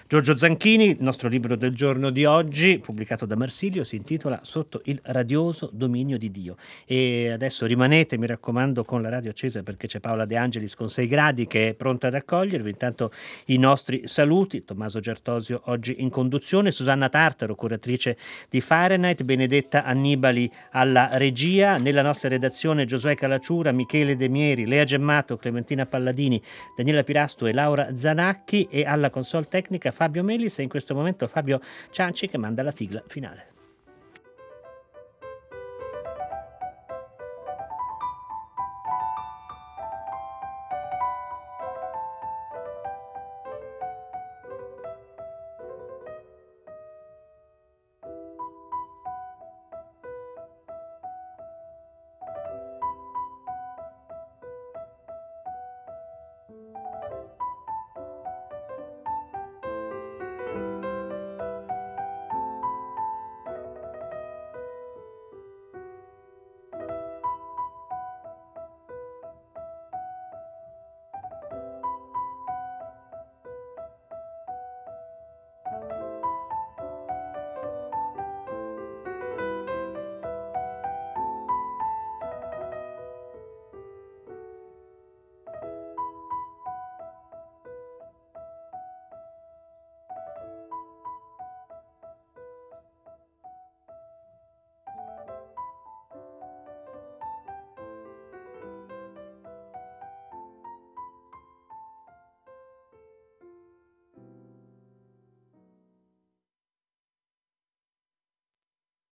Giorgio 0.09 0.38
Zanchini, 0.38 0.92
il 0.92 0.97
nostro 1.01 1.29
libro 1.29 1.55
del 1.55 1.75
giorno 1.75 2.09
di 2.09 2.25
oggi, 2.25 2.79
pubblicato 2.79 3.27
da 3.27 3.37
Marsilio, 3.37 3.85
si 3.85 3.97
intitola 3.97 4.40
Sotto 4.42 4.81
il 4.85 4.99
radioso 5.03 5.68
dominio 5.71 6.16
di 6.16 6.31
Dio. 6.31 6.57
E 6.87 7.29
adesso 7.31 7.66
rimanete, 7.66 8.16
mi 8.16 8.27
raccomando, 8.27 8.87
con 8.87 9.03
la 9.03 9.11
radio 9.11 9.29
accesa 9.29 9.62
perché 9.62 9.87
c'è 9.87 10.01
Paola 10.01 10.25
De 10.25 10.38
Angelis 10.38 10.75
con 10.75 10.88
6 10.88 11.07
gradi 11.07 11.47
che 11.47 11.68
è 11.68 11.75
pronta 11.75 12.07
ad 12.07 12.14
accogliervi. 12.14 12.71
Intanto 12.71 13.12
i 13.49 13.59
nostri 13.59 14.05
saluti, 14.07 14.64
Tommaso 14.64 14.99
Gertosio 14.99 15.61
oggi 15.66 15.97
in 15.99 16.09
conduzione, 16.09 16.71
Susanna 16.71 17.11
Tartaro, 17.11 17.55
curatrice 17.55 18.16
di 18.49 18.62
Fahrenheit, 18.62 19.25
Benedetta 19.25 19.85
Annibali 19.85 20.51
alla 20.71 21.18
regia, 21.18 21.77
nella 21.77 22.01
nostra 22.01 22.31
redazione 22.31 22.87
Giosuè 22.87 23.14
Calacciura, 23.14 23.73
Michele 23.73 24.16
De 24.16 24.31
Mieri, 24.31 24.66
Lea 24.66 24.85
Gemmato, 24.85 25.37
Clementina 25.37 25.85
Palladini, 25.85 26.40
Daniela 26.75 27.03
Pirasto 27.03 27.44
e 27.44 27.53
Laura 27.53 27.94
Zanacchi 27.94 28.68
e 28.71 28.87
alla 28.87 29.11
console 29.11 29.49
tecnica 29.49 29.97
Fabio 29.98 30.22
Melis 30.22 30.61
e 30.61 30.62
in 30.62 30.68
questo 30.68 30.94
momento 30.94 31.26
Fabio 31.26 31.61
Cianci 31.90 32.28
che 32.28 32.38
manda 32.38 32.62
la 32.62 32.70
sigla 32.70 33.02
finale. 33.08 33.58